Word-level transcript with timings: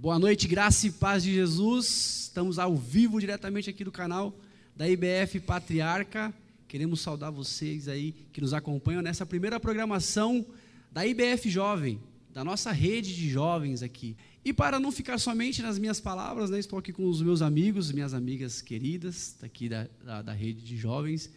Boa 0.00 0.16
noite, 0.16 0.46
graça 0.46 0.86
e 0.86 0.92
paz 0.92 1.24
de 1.24 1.34
Jesus. 1.34 2.28
Estamos 2.28 2.60
ao 2.60 2.76
vivo 2.76 3.18
diretamente 3.18 3.68
aqui 3.68 3.82
do 3.82 3.90
canal 3.90 4.32
da 4.76 4.88
IBF 4.88 5.40
Patriarca. 5.40 6.32
Queremos 6.68 7.00
saudar 7.00 7.32
vocês 7.32 7.88
aí 7.88 8.14
que 8.32 8.40
nos 8.40 8.54
acompanham 8.54 9.02
nessa 9.02 9.26
primeira 9.26 9.58
programação 9.58 10.46
da 10.92 11.04
IBF 11.04 11.50
Jovem, 11.50 11.98
da 12.32 12.44
nossa 12.44 12.70
rede 12.70 13.12
de 13.12 13.28
jovens 13.28 13.82
aqui. 13.82 14.16
E 14.44 14.52
para 14.52 14.78
não 14.78 14.92
ficar 14.92 15.18
somente 15.18 15.62
nas 15.62 15.80
minhas 15.80 15.98
palavras, 15.98 16.48
né, 16.48 16.60
estou 16.60 16.78
aqui 16.78 16.92
com 16.92 17.04
os 17.08 17.20
meus 17.20 17.42
amigos, 17.42 17.90
minhas 17.90 18.14
amigas 18.14 18.62
queridas, 18.62 19.34
daqui 19.40 19.68
da, 19.68 19.88
da, 20.04 20.22
da 20.22 20.32
rede 20.32 20.62
de 20.62 20.76
jovens, 20.76 21.28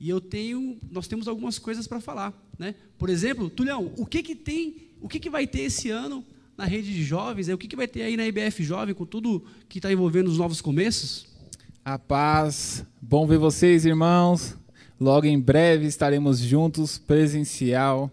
e 0.00 0.08
eu 0.08 0.22
tenho, 0.22 0.78
nós 0.90 1.06
temos 1.06 1.28
algumas 1.28 1.58
coisas 1.58 1.86
para 1.86 2.00
falar, 2.00 2.32
né? 2.58 2.76
Por 2.96 3.10
exemplo, 3.10 3.50
Tulhão, 3.50 3.92
o 3.98 4.06
que 4.06 4.22
que 4.22 4.34
tem, 4.34 4.88
o 5.02 5.08
que 5.08 5.20
que 5.20 5.28
vai 5.28 5.46
ter 5.46 5.60
esse 5.60 5.90
ano 5.90 6.24
na 6.56 6.64
rede 6.64 6.92
de 6.92 7.02
jovens? 7.02 7.48
O 7.48 7.58
que 7.58 7.68
que 7.68 7.76
vai 7.76 7.86
ter 7.86 8.02
aí 8.02 8.16
na 8.16 8.26
IBF 8.26 8.62
Jovem 8.64 8.94
com 8.94 9.04
tudo 9.04 9.44
que 9.68 9.78
está 9.78 9.92
envolvendo 9.92 10.28
os 10.28 10.38
novos 10.38 10.60
começos? 10.60 11.26
A 11.84 11.98
paz, 11.98 12.84
bom 13.00 13.26
ver 13.26 13.38
vocês, 13.38 13.84
irmãos. 13.84 14.56
Logo 14.98 15.26
em 15.26 15.38
breve 15.38 15.86
estaremos 15.86 16.38
juntos 16.38 16.98
presencial. 16.98 18.10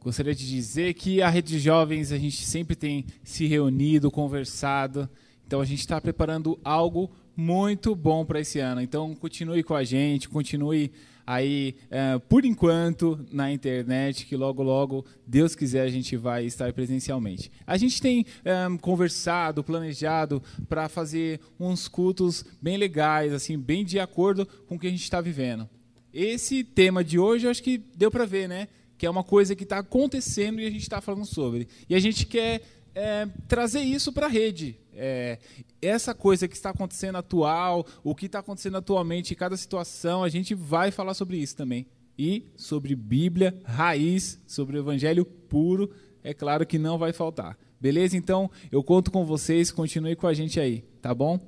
Gostaria 0.00 0.34
de 0.34 0.48
dizer 0.48 0.94
que 0.94 1.20
a 1.20 1.28
rede 1.28 1.52
de 1.52 1.58
jovens 1.58 2.12
a 2.12 2.18
gente 2.18 2.44
sempre 2.44 2.74
tem 2.74 3.04
se 3.22 3.46
reunido, 3.46 4.10
conversado. 4.10 5.08
Então 5.46 5.60
a 5.60 5.64
gente 5.64 5.80
está 5.80 6.00
preparando 6.00 6.58
algo 6.64 7.10
muito 7.36 7.94
bom 7.94 8.24
para 8.24 8.40
esse 8.40 8.58
ano. 8.58 8.80
Então 8.80 9.14
continue 9.14 9.62
com 9.62 9.74
a 9.74 9.84
gente, 9.84 10.28
continue 10.28 10.90
aí, 11.28 11.74
uh, 11.88 12.18
por 12.20 12.46
enquanto, 12.46 13.20
na 13.30 13.52
internet, 13.52 14.24
que 14.24 14.34
logo, 14.34 14.62
logo, 14.62 15.04
Deus 15.26 15.54
quiser, 15.54 15.82
a 15.82 15.90
gente 15.90 16.16
vai 16.16 16.46
estar 16.46 16.72
presencialmente. 16.72 17.52
A 17.66 17.76
gente 17.76 18.00
tem 18.00 18.24
um, 18.70 18.74
eh, 18.74 18.78
conversado, 18.80 19.62
planejado 19.62 20.42
para 20.70 20.88
fazer 20.88 21.38
uns 21.60 21.86
cultos 21.86 22.46
bem 22.62 22.78
legais, 22.78 23.34
assim, 23.34 23.58
bem 23.58 23.84
de 23.84 24.00
acordo 24.00 24.46
com 24.66 24.76
o 24.76 24.78
que 24.78 24.86
a 24.86 24.90
gente 24.90 25.02
está 25.02 25.20
vivendo. 25.20 25.68
Esse 26.14 26.64
tema 26.64 27.04
de 27.04 27.18
hoje, 27.18 27.46
eu 27.46 27.50
acho 27.50 27.62
que 27.62 27.76
deu 27.76 28.10
para 28.10 28.24
ver, 28.24 28.48
né? 28.48 28.66
Que 28.96 29.04
é 29.04 29.10
uma 29.10 29.22
coisa 29.22 29.54
que 29.54 29.64
está 29.64 29.80
acontecendo 29.80 30.62
e 30.62 30.66
a 30.66 30.70
gente 30.70 30.80
está 30.80 31.02
falando 31.02 31.26
sobre. 31.26 31.68
E 31.90 31.94
a 31.94 32.00
gente 32.00 32.24
quer 32.24 32.62
é, 32.94 33.28
trazer 33.46 33.82
isso 33.82 34.14
para 34.14 34.26
a 34.26 34.30
rede. 34.30 34.78
É, 35.00 35.38
essa 35.80 36.12
coisa 36.12 36.48
que 36.48 36.56
está 36.56 36.70
acontecendo 36.70 37.16
atual, 37.16 37.86
o 38.02 38.16
que 38.16 38.26
está 38.26 38.40
acontecendo 38.40 38.78
atualmente 38.78 39.32
em 39.32 39.36
cada 39.36 39.56
situação, 39.56 40.24
a 40.24 40.28
gente 40.28 40.54
vai 40.54 40.90
falar 40.90 41.14
sobre 41.14 41.36
isso 41.36 41.56
também. 41.56 41.86
E 42.18 42.44
sobre 42.56 42.96
Bíblia, 42.96 43.56
raiz, 43.64 44.40
sobre 44.44 44.76
o 44.76 44.80
Evangelho 44.80 45.24
puro, 45.24 45.88
é 46.24 46.34
claro 46.34 46.66
que 46.66 46.78
não 46.78 46.98
vai 46.98 47.12
faltar. 47.12 47.56
Beleza? 47.80 48.16
Então, 48.16 48.50
eu 48.72 48.82
conto 48.82 49.12
com 49.12 49.24
vocês, 49.24 49.70
continue 49.70 50.16
com 50.16 50.26
a 50.26 50.34
gente 50.34 50.58
aí, 50.58 50.82
tá 51.00 51.14
bom? 51.14 51.38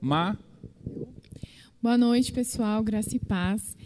Ma. 0.00 0.38
Boa 1.82 1.98
noite, 1.98 2.32
pessoal, 2.32 2.82
graça 2.82 3.14
e 3.14 3.18
paz. 3.18 3.76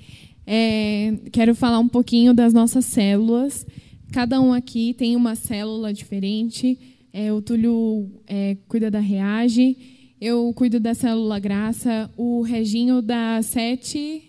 É, 0.47 1.13
quero 1.33 1.57
falar 1.57 1.81
um 1.81 1.89
pouquinho 1.89 2.33
das 2.33 2.53
nossas 2.53 2.85
células. 2.85 3.67
Cada 4.13 4.41
um 4.41 4.53
aqui 4.53 4.95
tem 4.95 5.17
uma 5.17 5.35
célula 5.35 5.93
diferente. 5.93 6.88
É, 7.13 7.33
o 7.33 7.41
Túlio 7.41 8.11
é, 8.27 8.57
cuida 8.69 8.91
da 8.91 9.01
Reage, 9.01 9.77
eu 10.21 10.53
cuido 10.55 10.79
da 10.79 10.95
Célula 10.95 11.39
Graça, 11.39 12.11
o 12.17 12.43
Reginho 12.43 13.01
da 13.03 13.41
7... 13.43 14.25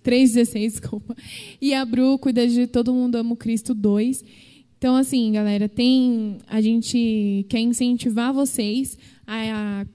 316, 0.00 0.72
desculpa. 0.72 1.14
E 1.60 1.74
a 1.74 1.84
Bru 1.84 2.18
cuida 2.18 2.48
de 2.48 2.66
Todo 2.66 2.94
Mundo 2.94 3.16
Ama 3.16 3.34
o 3.34 3.36
Cristo 3.36 3.74
2. 3.74 4.24
Então, 4.78 4.96
assim, 4.96 5.32
galera, 5.32 5.68
tem. 5.68 6.38
A 6.46 6.60
gente 6.60 7.44
quer 7.48 7.60
incentivar 7.60 8.32
vocês 8.32 8.96
a, 9.26 9.82
a 9.82 9.86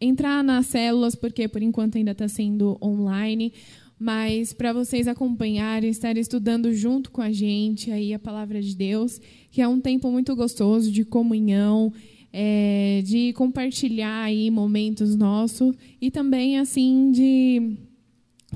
entrar 0.00 0.42
nas 0.42 0.66
células, 0.66 1.14
porque 1.14 1.46
por 1.46 1.62
enquanto 1.62 1.96
ainda 1.96 2.12
está 2.12 2.26
sendo 2.26 2.78
online 2.82 3.52
mas 4.00 4.54
para 4.54 4.72
vocês 4.72 5.06
acompanharem, 5.06 5.90
estar 5.90 6.16
estudando 6.16 6.72
junto 6.72 7.10
com 7.10 7.20
a 7.20 7.30
gente 7.30 7.90
aí 7.90 8.14
a 8.14 8.18
palavra 8.18 8.62
de 8.62 8.74
Deus, 8.74 9.20
que 9.50 9.60
é 9.60 9.68
um 9.68 9.78
tempo 9.78 10.10
muito 10.10 10.34
gostoso 10.34 10.90
de 10.90 11.04
comunhão, 11.04 11.92
é, 12.32 13.02
de 13.04 13.34
compartilhar 13.34 14.22
aí 14.22 14.50
momentos 14.50 15.14
nossos 15.14 15.76
e 16.00 16.10
também 16.10 16.58
assim 16.58 17.10
de 17.12 17.76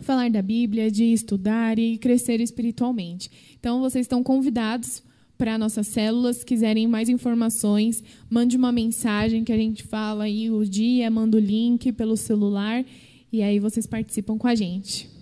falar 0.01 0.31
da 0.31 0.41
Bíblia, 0.41 0.91
de 0.91 1.13
estudar 1.13 1.79
e 1.79 1.99
crescer 1.99 2.41
espiritualmente. 2.41 3.31
Então 3.61 3.81
vocês 3.81 4.05
estão 4.05 4.23
convidados 4.23 5.03
para 5.37 5.59
nossas 5.59 5.89
células, 5.89 6.39
se 6.39 6.47
quiserem 6.47 6.87
mais 6.89 7.11
informações, 7.11 8.03
mande 8.31 8.57
uma 8.57 8.73
mensagem 8.73 9.45
que 9.45 9.53
a 9.53 9.59
gente 9.59 9.83
fala 9.83 10.25
aí 10.25 10.51
o 10.51 10.65
dia, 10.65 11.11
manda 11.11 11.37
o 11.37 11.41
link 11.41 11.93
pelo 11.93 12.17
celular 12.17 12.83
e 13.31 13.43
aí 13.43 13.59
vocês 13.59 13.87
participam 13.87 14.39
com 14.39 14.49
a 14.49 14.55
gente. 14.55 15.13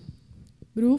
Bru? 0.74 0.98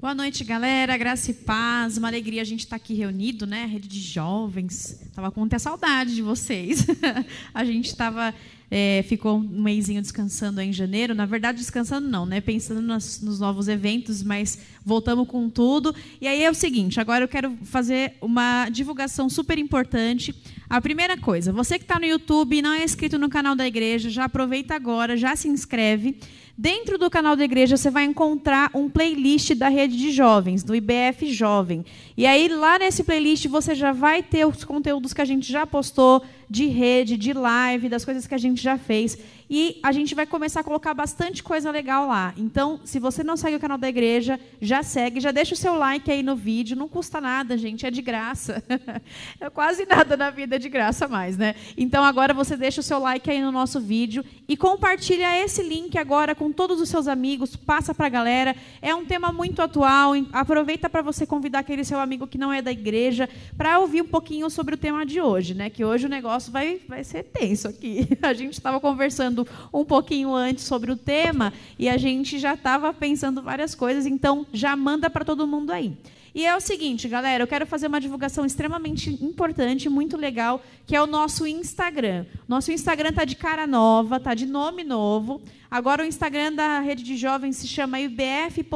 Boa 0.00 0.16
noite, 0.16 0.42
galera. 0.42 0.96
Graça 0.96 1.30
e 1.30 1.34
paz. 1.34 1.96
Uma 1.96 2.08
alegria 2.08 2.42
a 2.42 2.44
gente 2.44 2.60
estar 2.60 2.76
tá 2.76 2.82
aqui 2.82 2.92
reunido, 2.92 3.46
né? 3.46 3.64
Rede 3.64 3.86
de 3.86 4.00
jovens. 4.00 5.00
Tava 5.14 5.30
com 5.30 5.38
muita 5.38 5.60
saudade 5.60 6.12
de 6.12 6.22
vocês. 6.22 6.84
a 7.54 7.64
gente 7.64 7.86
estava 7.86 8.34
é, 8.70 9.04
ficou 9.08 9.38
um 9.38 9.62
mêsinho 9.62 10.00
descansando 10.00 10.60
em 10.60 10.72
janeiro. 10.72 11.12
Na 11.14 11.26
verdade, 11.26 11.58
descansando 11.58 12.08
não, 12.08 12.24
né? 12.24 12.40
Pensando 12.40 12.80
nos, 12.80 13.20
novos 13.20 13.66
eventos, 13.66 14.22
mas 14.22 14.58
voltamos 14.84 15.26
com 15.26 15.50
tudo. 15.50 15.94
E 16.20 16.28
aí 16.28 16.42
é 16.42 16.50
o 16.50 16.54
seguinte: 16.54 17.00
agora 17.00 17.24
eu 17.24 17.28
quero 17.28 17.56
fazer 17.64 18.14
uma 18.20 18.68
divulgação 18.68 19.28
super 19.28 19.58
importante. 19.58 20.34
A 20.68 20.80
primeira 20.80 21.16
coisa, 21.16 21.52
você 21.52 21.78
que 21.78 21.84
está 21.84 21.98
no 21.98 22.06
YouTube 22.06 22.56
e 22.56 22.62
não 22.62 22.72
é 22.72 22.84
inscrito 22.84 23.18
no 23.18 23.28
canal 23.28 23.56
da 23.56 23.66
igreja, 23.66 24.08
já 24.08 24.24
aproveita 24.24 24.74
agora, 24.74 25.16
já 25.16 25.34
se 25.34 25.48
inscreve. 25.48 26.16
Dentro 26.62 26.98
do 26.98 27.08
canal 27.08 27.36
da 27.36 27.42
igreja 27.42 27.74
você 27.74 27.90
vai 27.90 28.04
encontrar 28.04 28.70
um 28.74 28.86
playlist 28.86 29.54
da 29.54 29.70
rede 29.70 29.96
de 29.96 30.12
jovens, 30.12 30.62
do 30.62 30.74
IBF 30.74 31.32
Jovem. 31.32 31.86
E 32.14 32.26
aí 32.26 32.48
lá 32.48 32.78
nesse 32.78 33.02
playlist 33.02 33.46
você 33.46 33.74
já 33.74 33.92
vai 33.92 34.22
ter 34.22 34.46
os 34.46 34.62
conteúdos 34.62 35.14
que 35.14 35.22
a 35.22 35.24
gente 35.24 35.50
já 35.50 35.66
postou 35.66 36.22
de 36.50 36.66
rede, 36.66 37.16
de 37.16 37.32
live, 37.32 37.88
das 37.88 38.04
coisas 38.04 38.26
que 38.26 38.34
a 38.34 38.38
gente 38.38 38.60
já 38.60 38.76
fez. 38.76 39.16
E 39.48 39.80
a 39.82 39.90
gente 39.90 40.14
vai 40.14 40.26
começar 40.26 40.60
a 40.60 40.64
colocar 40.64 40.94
bastante 40.94 41.42
coisa 41.42 41.72
legal 41.72 42.06
lá. 42.06 42.32
Então, 42.36 42.80
se 42.84 43.00
você 43.00 43.24
não 43.24 43.36
segue 43.36 43.56
o 43.56 43.60
canal 43.60 43.78
da 43.78 43.88
igreja, 43.88 44.38
já 44.60 44.80
segue, 44.80 45.18
já 45.18 45.32
deixa 45.32 45.54
o 45.54 45.56
seu 45.56 45.74
like 45.74 46.08
aí 46.08 46.22
no 46.22 46.36
vídeo. 46.36 46.76
Não 46.76 46.88
custa 46.88 47.20
nada, 47.20 47.58
gente, 47.58 47.84
é 47.84 47.90
de 47.90 48.00
graça. 48.00 48.62
é 49.40 49.50
quase 49.50 49.84
nada 49.86 50.16
na 50.16 50.30
vida 50.30 50.54
é 50.54 50.58
de 50.58 50.68
graça 50.68 51.08
mais, 51.08 51.36
né? 51.36 51.56
Então, 51.76 52.04
agora 52.04 52.32
você 52.32 52.56
deixa 52.56 52.80
o 52.80 52.84
seu 52.84 53.00
like 53.00 53.28
aí 53.28 53.40
no 53.40 53.50
nosso 53.50 53.80
vídeo 53.80 54.24
e 54.48 54.56
compartilha 54.56 55.44
esse 55.44 55.64
link 55.64 55.98
agora 55.98 56.32
com 56.32 56.52
todos 56.52 56.80
os 56.80 56.88
seus 56.88 57.08
amigos, 57.08 57.56
passa 57.56 57.92
para 57.92 58.06
a 58.06 58.10
galera. 58.10 58.54
É 58.80 58.94
um 58.94 59.04
tema 59.04 59.32
muito 59.32 59.62
atual. 59.62 60.12
Aproveita 60.32 60.88
para 60.88 61.02
você 61.02 61.26
convidar 61.26 61.60
aquele 61.60 61.84
seu 61.84 61.98
amigo 61.98 62.26
que 62.26 62.38
não 62.38 62.52
é 62.52 62.62
da 62.62 62.70
igreja 62.70 63.28
para 63.56 63.80
ouvir 63.80 64.02
um 64.02 64.08
pouquinho 64.08 64.48
sobre 64.48 64.76
o 64.76 64.78
tema 64.78 65.04
de 65.04 65.20
hoje, 65.20 65.54
né? 65.54 65.68
Que 65.68 65.84
hoje 65.84 66.06
o 66.06 66.08
negócio 66.08 66.39
vai, 66.48 66.80
vai 66.88 67.04
ser 67.04 67.24
tenso 67.24 67.68
aqui. 67.68 68.08
A 68.22 68.32
gente 68.32 68.54
estava 68.54 68.80
conversando 68.80 69.46
um 69.72 69.84
pouquinho 69.84 70.34
antes 70.34 70.64
sobre 70.64 70.90
o 70.90 70.96
tema 70.96 71.52
e 71.78 71.88
a 71.88 71.96
gente 71.96 72.38
já 72.38 72.54
estava 72.54 72.92
pensando 72.92 73.42
várias 73.42 73.74
coisas, 73.74 74.06
então 74.06 74.46
já 74.52 74.76
manda 74.76 75.08
para 75.10 75.24
todo 75.24 75.46
mundo 75.46 75.70
aí. 75.70 75.96
E 76.34 76.46
é 76.46 76.56
o 76.56 76.60
seguinte, 76.60 77.08
galera, 77.08 77.42
eu 77.42 77.46
quero 77.46 77.66
fazer 77.66 77.88
uma 77.88 78.00
divulgação 78.00 78.46
extremamente 78.46 79.10
importante, 79.22 79.88
muito 79.88 80.16
legal, 80.16 80.62
que 80.86 80.94
é 80.94 81.02
o 81.02 81.06
nosso 81.06 81.44
Instagram. 81.46 82.24
Nosso 82.46 82.70
Instagram 82.70 83.08
está 83.08 83.24
de 83.24 83.34
cara 83.34 83.66
nova, 83.66 84.18
está 84.18 84.32
de 84.32 84.46
nome 84.46 84.84
novo. 84.84 85.42
Agora 85.68 86.04
o 86.04 86.06
Instagram 86.06 86.52
da 86.52 86.78
rede 86.80 87.02
de 87.02 87.16
jovens 87.16 87.56
se 87.56 87.66
chama 87.66 88.00
ibf.jovem, 88.00 88.66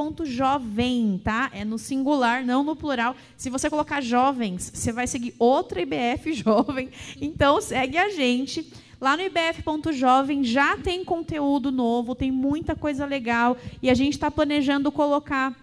tá? 1.22 1.48
É 1.52 1.64
no 1.64 1.78
singular, 1.78 2.44
não 2.44 2.64
no 2.64 2.74
plural. 2.74 3.14
Se 3.36 3.48
você 3.50 3.70
colocar 3.70 4.00
jovens, 4.00 4.72
você 4.74 4.90
vai 4.90 5.06
seguir 5.06 5.34
outra 5.38 5.80
IBF 5.80 6.32
jovem. 6.42 6.90
Então 7.20 7.60
segue 7.60 7.96
a 7.98 8.08
gente. 8.10 8.68
Lá 9.00 9.16
no 9.16 9.22
ibf.jovem 9.22 10.42
já 10.42 10.76
tem 10.76 11.04
conteúdo 11.04 11.70
novo, 11.70 12.14
tem 12.14 12.32
muita 12.32 12.74
coisa 12.74 13.04
legal 13.04 13.56
e 13.82 13.90
a 13.90 13.94
gente 13.94 14.14
está 14.14 14.30
planejando 14.30 14.90
colocar 14.90 15.54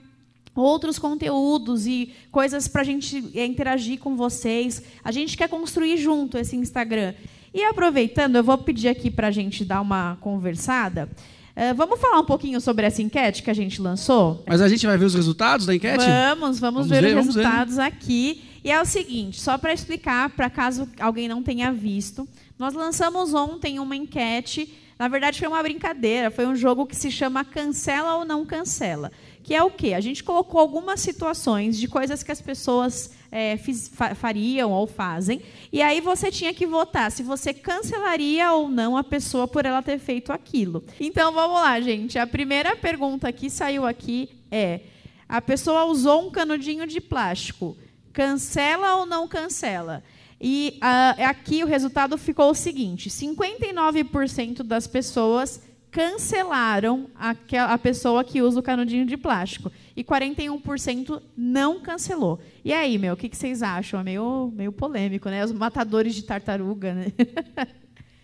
outros 0.55 0.99
conteúdos 0.99 1.87
e 1.87 2.13
coisas 2.31 2.67
para 2.67 2.81
a 2.81 2.85
gente 2.85 3.31
é, 3.35 3.45
interagir 3.45 3.99
com 3.99 4.15
vocês. 4.15 4.81
A 5.03 5.11
gente 5.11 5.37
quer 5.37 5.47
construir 5.47 5.97
junto 5.97 6.37
esse 6.37 6.55
Instagram. 6.55 7.13
E 7.53 7.63
aproveitando, 7.63 8.37
eu 8.37 8.43
vou 8.43 8.57
pedir 8.57 8.87
aqui 8.87 9.11
para 9.11 9.27
a 9.27 9.31
gente 9.31 9.65
dar 9.65 9.81
uma 9.81 10.17
conversada. 10.21 11.09
Uh, 11.51 11.75
vamos 11.75 11.99
falar 11.99 12.19
um 12.19 12.25
pouquinho 12.25 12.61
sobre 12.61 12.85
essa 12.85 13.01
enquete 13.01 13.43
que 13.43 13.49
a 13.49 13.53
gente 13.53 13.81
lançou? 13.81 14.41
Mas 14.47 14.61
a 14.61 14.69
gente 14.69 14.85
vai 14.85 14.97
ver 14.97 15.03
os 15.03 15.13
resultados 15.13 15.65
da 15.65 15.75
enquete? 15.75 16.05
Vamos, 16.05 16.59
vamos, 16.59 16.59
vamos 16.59 16.87
ver, 16.87 17.01
ver, 17.01 17.17
os 17.17 17.25
resultados 17.25 17.75
ver. 17.75 17.81
aqui. 17.81 18.43
E 18.63 18.71
é 18.71 18.81
o 18.81 18.85
seguinte, 18.85 19.41
só 19.41 19.57
para 19.57 19.73
explicar, 19.73 20.29
para 20.29 20.49
caso 20.49 20.87
alguém 20.99 21.27
não 21.27 21.43
tenha 21.43 21.73
visto, 21.73 22.27
nós 22.57 22.73
lançamos 22.73 23.33
ontem 23.33 23.79
uma 23.79 23.95
enquete 23.95 24.71
Na 24.99 25.07
verdade, 25.07 25.39
foi 25.39 25.47
uma 25.47 25.63
brincadeira, 25.63 26.29
foi 26.29 26.45
um 26.45 26.55
jogo 26.55 26.85
que 26.85 26.95
se 26.95 27.09
chama 27.09 27.43
Cancela 27.43 28.17
ou 28.17 28.23
Não 28.23 28.45
Cancela. 28.45 29.11
Que 29.43 29.55
é 29.55 29.63
o 29.63 29.71
quê? 29.71 29.93
A 29.93 30.01
gente 30.01 30.23
colocou 30.23 30.59
algumas 30.59 30.99
situações 30.99 31.77
de 31.77 31.87
coisas 31.87 32.21
que 32.23 32.31
as 32.31 32.41
pessoas 32.41 33.11
é, 33.31 33.57
fiz, 33.57 33.87
fa 33.87 34.13
fariam 34.13 34.71
ou 34.71 34.85
fazem, 34.85 35.41
e 35.71 35.81
aí 35.81 36.01
você 36.01 36.29
tinha 36.29 36.53
que 36.53 36.67
votar 36.67 37.11
se 37.11 37.23
você 37.23 37.53
cancelaria 37.53 38.51
ou 38.51 38.67
não 38.67 38.97
a 38.97 39.03
pessoa 39.03 39.47
por 39.47 39.65
ela 39.65 39.81
ter 39.81 39.97
feito 39.97 40.31
aquilo. 40.33 40.83
Então 40.99 41.31
vamos 41.31 41.59
lá, 41.59 41.79
gente. 41.79 42.19
A 42.19 42.27
primeira 42.27 42.75
pergunta 42.75 43.31
que 43.31 43.49
saiu 43.49 43.85
aqui 43.85 44.29
é: 44.51 44.81
a 45.27 45.41
pessoa 45.41 45.85
usou 45.85 46.27
um 46.27 46.31
canudinho 46.31 46.85
de 46.85 46.99
plástico. 46.99 47.77
Cancela 48.11 48.97
ou 48.97 49.05
não 49.05 49.27
cancela? 49.27 50.03
E 50.41 50.77
uh, 50.77 51.23
aqui 51.25 51.63
o 51.63 51.67
resultado 51.67 52.17
ficou 52.17 52.51
o 52.51 52.55
seguinte: 52.55 53.09
59% 53.09 54.63
das 54.63 54.87
pessoas 54.87 55.61
cancelaram 55.91 57.09
a, 57.15 57.77
pessoa 57.77 58.23
que 58.23 58.41
usa 58.41 58.59
o 58.59 58.63
canudinho 58.63 59.05
de 59.05 59.17
plástico. 59.17 59.71
E 59.95 60.03
41% 60.03 61.21
não 61.35 61.81
cancelou. 61.81 62.39
E 62.63 62.71
aí, 62.71 62.97
meu, 62.97 63.13
o 63.13 63.17
que, 63.17 63.27
que, 63.27 63.35
vocês 63.35 63.61
acham? 63.61 63.99
É 63.99 64.03
meio, 64.03 64.51
meio 64.55 64.71
polêmico, 64.71 65.29
né? 65.29 65.43
Os 65.43 65.51
matadores 65.51 66.15
de 66.15 66.23
tartaruga, 66.23 66.93
né? 66.93 67.07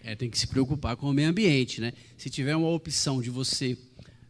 é, 0.01 0.15
tem 0.15 0.29
que 0.29 0.39
se 0.39 0.47
preocupar 0.47 0.95
com 0.95 1.09
o 1.09 1.13
meio 1.13 1.29
ambiente, 1.29 1.81
né? 1.81 1.91
Se 2.17 2.29
tiver 2.29 2.55
uma 2.55 2.69
opção 2.69 3.21
de 3.21 3.29
você 3.29 3.77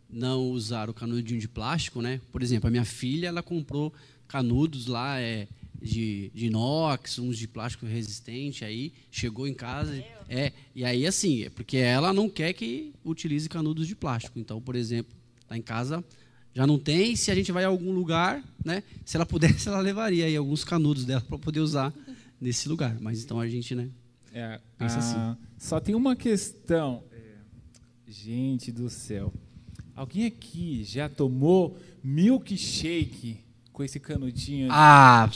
não 0.10 0.50
usar 0.50 0.90
o 0.90 0.94
canudinho 0.94 1.40
de 1.40 1.48
plástico, 1.48 2.02
né? 2.02 2.20
Por 2.32 2.42
exemplo, 2.42 2.68
a 2.68 2.72
minha 2.72 2.86
filha, 2.86 3.28
ela 3.28 3.44
comprou 3.44 3.94
canudos 4.28 4.88
lá, 4.88 5.20
é, 5.22 5.48
de, 5.82 6.32
de 6.34 6.48
inox, 6.48 7.20
uns 7.20 7.38
de 7.38 7.48
plástico 7.48 7.86
resistente, 7.86 8.66
aí 8.66 8.92
chegou 9.12 9.48
em 9.48 9.54
casa, 9.54 10.04
é, 10.28 10.52
e 10.76 10.84
aí 10.84 11.06
assim, 11.06 11.44
é 11.44 11.50
porque 11.50 11.78
ela 11.78 12.12
não 12.12 12.30
quer 12.30 12.54
que 12.54 12.94
utilize 13.04 13.48
canudos 13.48 13.88
de 13.88 13.96
plástico. 13.96 14.40
Então, 14.40 14.60
por 14.62 14.76
exemplo, 14.76 15.16
lá 15.50 15.58
em 15.58 15.62
casa 15.62 16.04
já 16.54 16.66
não 16.66 16.80
tem, 16.80 17.16
se 17.16 17.30
a 17.30 17.36
gente 17.36 17.52
vai 17.52 17.64
a 17.64 17.68
algum 17.68 17.92
lugar, 17.92 18.44
né, 18.66 18.84
se 19.06 19.16
ela 19.16 19.26
pudesse, 19.26 19.68
ela 19.68 19.80
levaria 19.80 20.26
aí 20.26 20.36
alguns 20.36 20.64
canudos 20.64 21.06
dela 21.06 21.22
para 21.22 21.38
poder 21.38 21.60
usar 21.60 21.94
nesse 22.42 22.68
lugar. 22.68 22.98
Mas 23.00 23.24
então 23.24 23.40
a 23.40 23.48
gente, 23.48 23.76
né, 23.76 23.90
é, 24.34 24.60
pensa 24.78 25.00
assim. 25.00 25.16
Ah, 25.18 25.38
só 25.58 25.80
tem 25.80 25.96
uma 25.96 26.16
questão. 26.16 27.04
É, 27.12 28.12
gente 28.12 28.72
do 28.72 28.90
céu. 28.90 29.34
Alguém 29.96 30.26
aqui 30.26 30.84
já 30.84 31.10
tomou 31.10 31.78
milkshake 32.04 33.40
com 33.78 33.84
esse 33.84 34.00
canudinho? 34.00 34.70
Ah, 34.72 35.30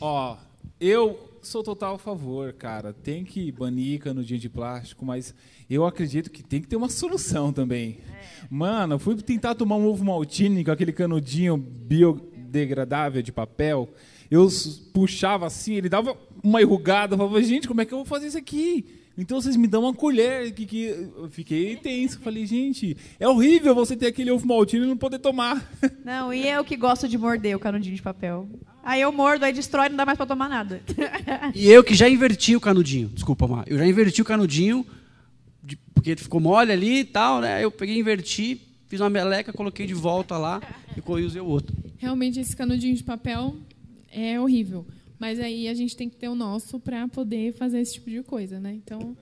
Ó, 0.00 0.36
eu 0.80 1.36
sou 1.42 1.60
total 1.60 1.96
a 1.96 1.98
favor, 1.98 2.52
cara. 2.52 2.92
Tem 2.92 3.24
que 3.24 3.50
banir 3.50 3.98
canudinho 3.98 4.38
de 4.38 4.48
plástico, 4.48 5.04
mas 5.04 5.34
eu 5.68 5.84
acredito 5.84 6.30
que 6.30 6.40
tem 6.40 6.60
que 6.60 6.68
ter 6.68 6.76
uma 6.76 6.88
solução 6.88 7.52
também. 7.52 7.98
É. 8.08 8.46
Mano, 8.48 8.94
eu 8.94 8.98
fui 9.00 9.16
tentar 9.16 9.56
tomar 9.56 9.74
um 9.74 9.88
ovo 9.88 10.04
maltine 10.04 10.64
com 10.64 10.70
aquele 10.70 10.92
canudinho 10.92 11.56
biodegradável 11.56 13.22
de 13.22 13.32
papel. 13.32 13.88
Eu 14.30 14.46
puxava 14.92 15.46
assim, 15.46 15.74
ele 15.74 15.88
dava 15.88 16.16
uma 16.44 16.62
enrugada, 16.62 17.14
eu 17.14 17.18
falava, 17.18 17.42
gente, 17.42 17.66
como 17.66 17.80
é 17.80 17.84
que 17.84 17.92
eu 17.92 17.98
vou 17.98 18.04
fazer 18.04 18.28
isso 18.28 18.38
aqui? 18.38 18.99
Então 19.20 19.40
vocês 19.40 19.54
me 19.56 19.66
dão 19.66 19.82
uma 19.82 19.92
colher, 19.92 20.50
que, 20.52 20.64
que 20.64 20.84
eu 20.84 21.28
fiquei 21.30 21.76
tenso. 21.76 22.18
Falei, 22.20 22.46
gente, 22.46 22.96
é 23.18 23.28
horrível 23.28 23.74
você 23.74 23.96
ter 23.96 24.06
aquele 24.06 24.30
ovo 24.30 24.46
maltine 24.46 24.84
e 24.84 24.88
não 24.88 24.96
poder 24.96 25.18
tomar. 25.18 25.62
Não, 26.04 26.32
e 26.32 26.48
eu 26.48 26.64
que 26.64 26.76
gosto 26.76 27.06
de 27.06 27.18
morder 27.18 27.54
o 27.56 27.60
canudinho 27.60 27.94
de 27.94 28.02
papel. 28.02 28.48
Aí 28.82 29.00
eu 29.00 29.12
mordo, 29.12 29.44
aí 29.44 29.52
destrói, 29.52 29.90
não 29.90 29.96
dá 29.96 30.06
mais 30.06 30.16
para 30.16 30.26
tomar 30.26 30.48
nada. 30.48 30.80
E 31.54 31.68
eu 31.68 31.84
que 31.84 31.94
já 31.94 32.08
inverti 32.08 32.56
o 32.56 32.60
canudinho, 32.60 33.08
desculpa, 33.08 33.46
Mar. 33.46 33.64
Eu 33.66 33.76
já 33.76 33.86
inverti 33.86 34.22
o 34.22 34.24
canudinho, 34.24 34.86
de, 35.62 35.76
porque 35.94 36.16
ficou 36.16 36.40
mole 36.40 36.72
ali 36.72 37.00
e 37.00 37.04
tal, 37.04 37.40
né? 37.40 37.62
Eu 37.62 37.70
peguei, 37.70 37.98
inverti, 37.98 38.60
fiz 38.88 39.00
uma 39.00 39.10
meleca, 39.10 39.52
coloquei 39.52 39.86
de 39.86 39.94
volta 39.94 40.38
lá 40.38 40.60
e 40.96 41.24
usei 41.24 41.40
o 41.40 41.46
outro. 41.46 41.76
Realmente 41.98 42.40
esse 42.40 42.56
canudinho 42.56 42.96
de 42.96 43.04
papel 43.04 43.54
é 44.10 44.40
horrível. 44.40 44.86
Mas 45.20 45.38
aí 45.38 45.68
a 45.68 45.74
gente 45.74 45.94
tem 45.94 46.08
que 46.08 46.16
ter 46.16 46.28
o 46.28 46.34
nosso 46.34 46.80
para 46.80 47.06
poder 47.06 47.52
fazer 47.52 47.78
esse 47.78 47.92
tipo 47.92 48.08
de 48.08 48.22
coisa, 48.22 48.58
né? 48.58 48.72
Então. 48.72 49.14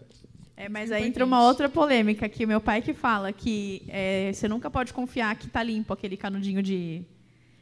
É, 0.56 0.68
mas 0.68 0.92
aí 0.92 1.04
entra 1.04 1.24
uma 1.24 1.42
outra 1.42 1.68
polêmica 1.68 2.28
que 2.28 2.44
o 2.44 2.48
meu 2.48 2.60
pai 2.60 2.80
que 2.80 2.94
fala 2.94 3.32
que 3.32 3.82
é, 3.88 4.32
você 4.32 4.48
nunca 4.48 4.70
pode 4.70 4.92
confiar 4.92 5.34
que 5.36 5.46
está 5.46 5.62
limpo 5.62 5.92
aquele 5.92 6.16
canudinho 6.16 6.62
de 6.62 7.04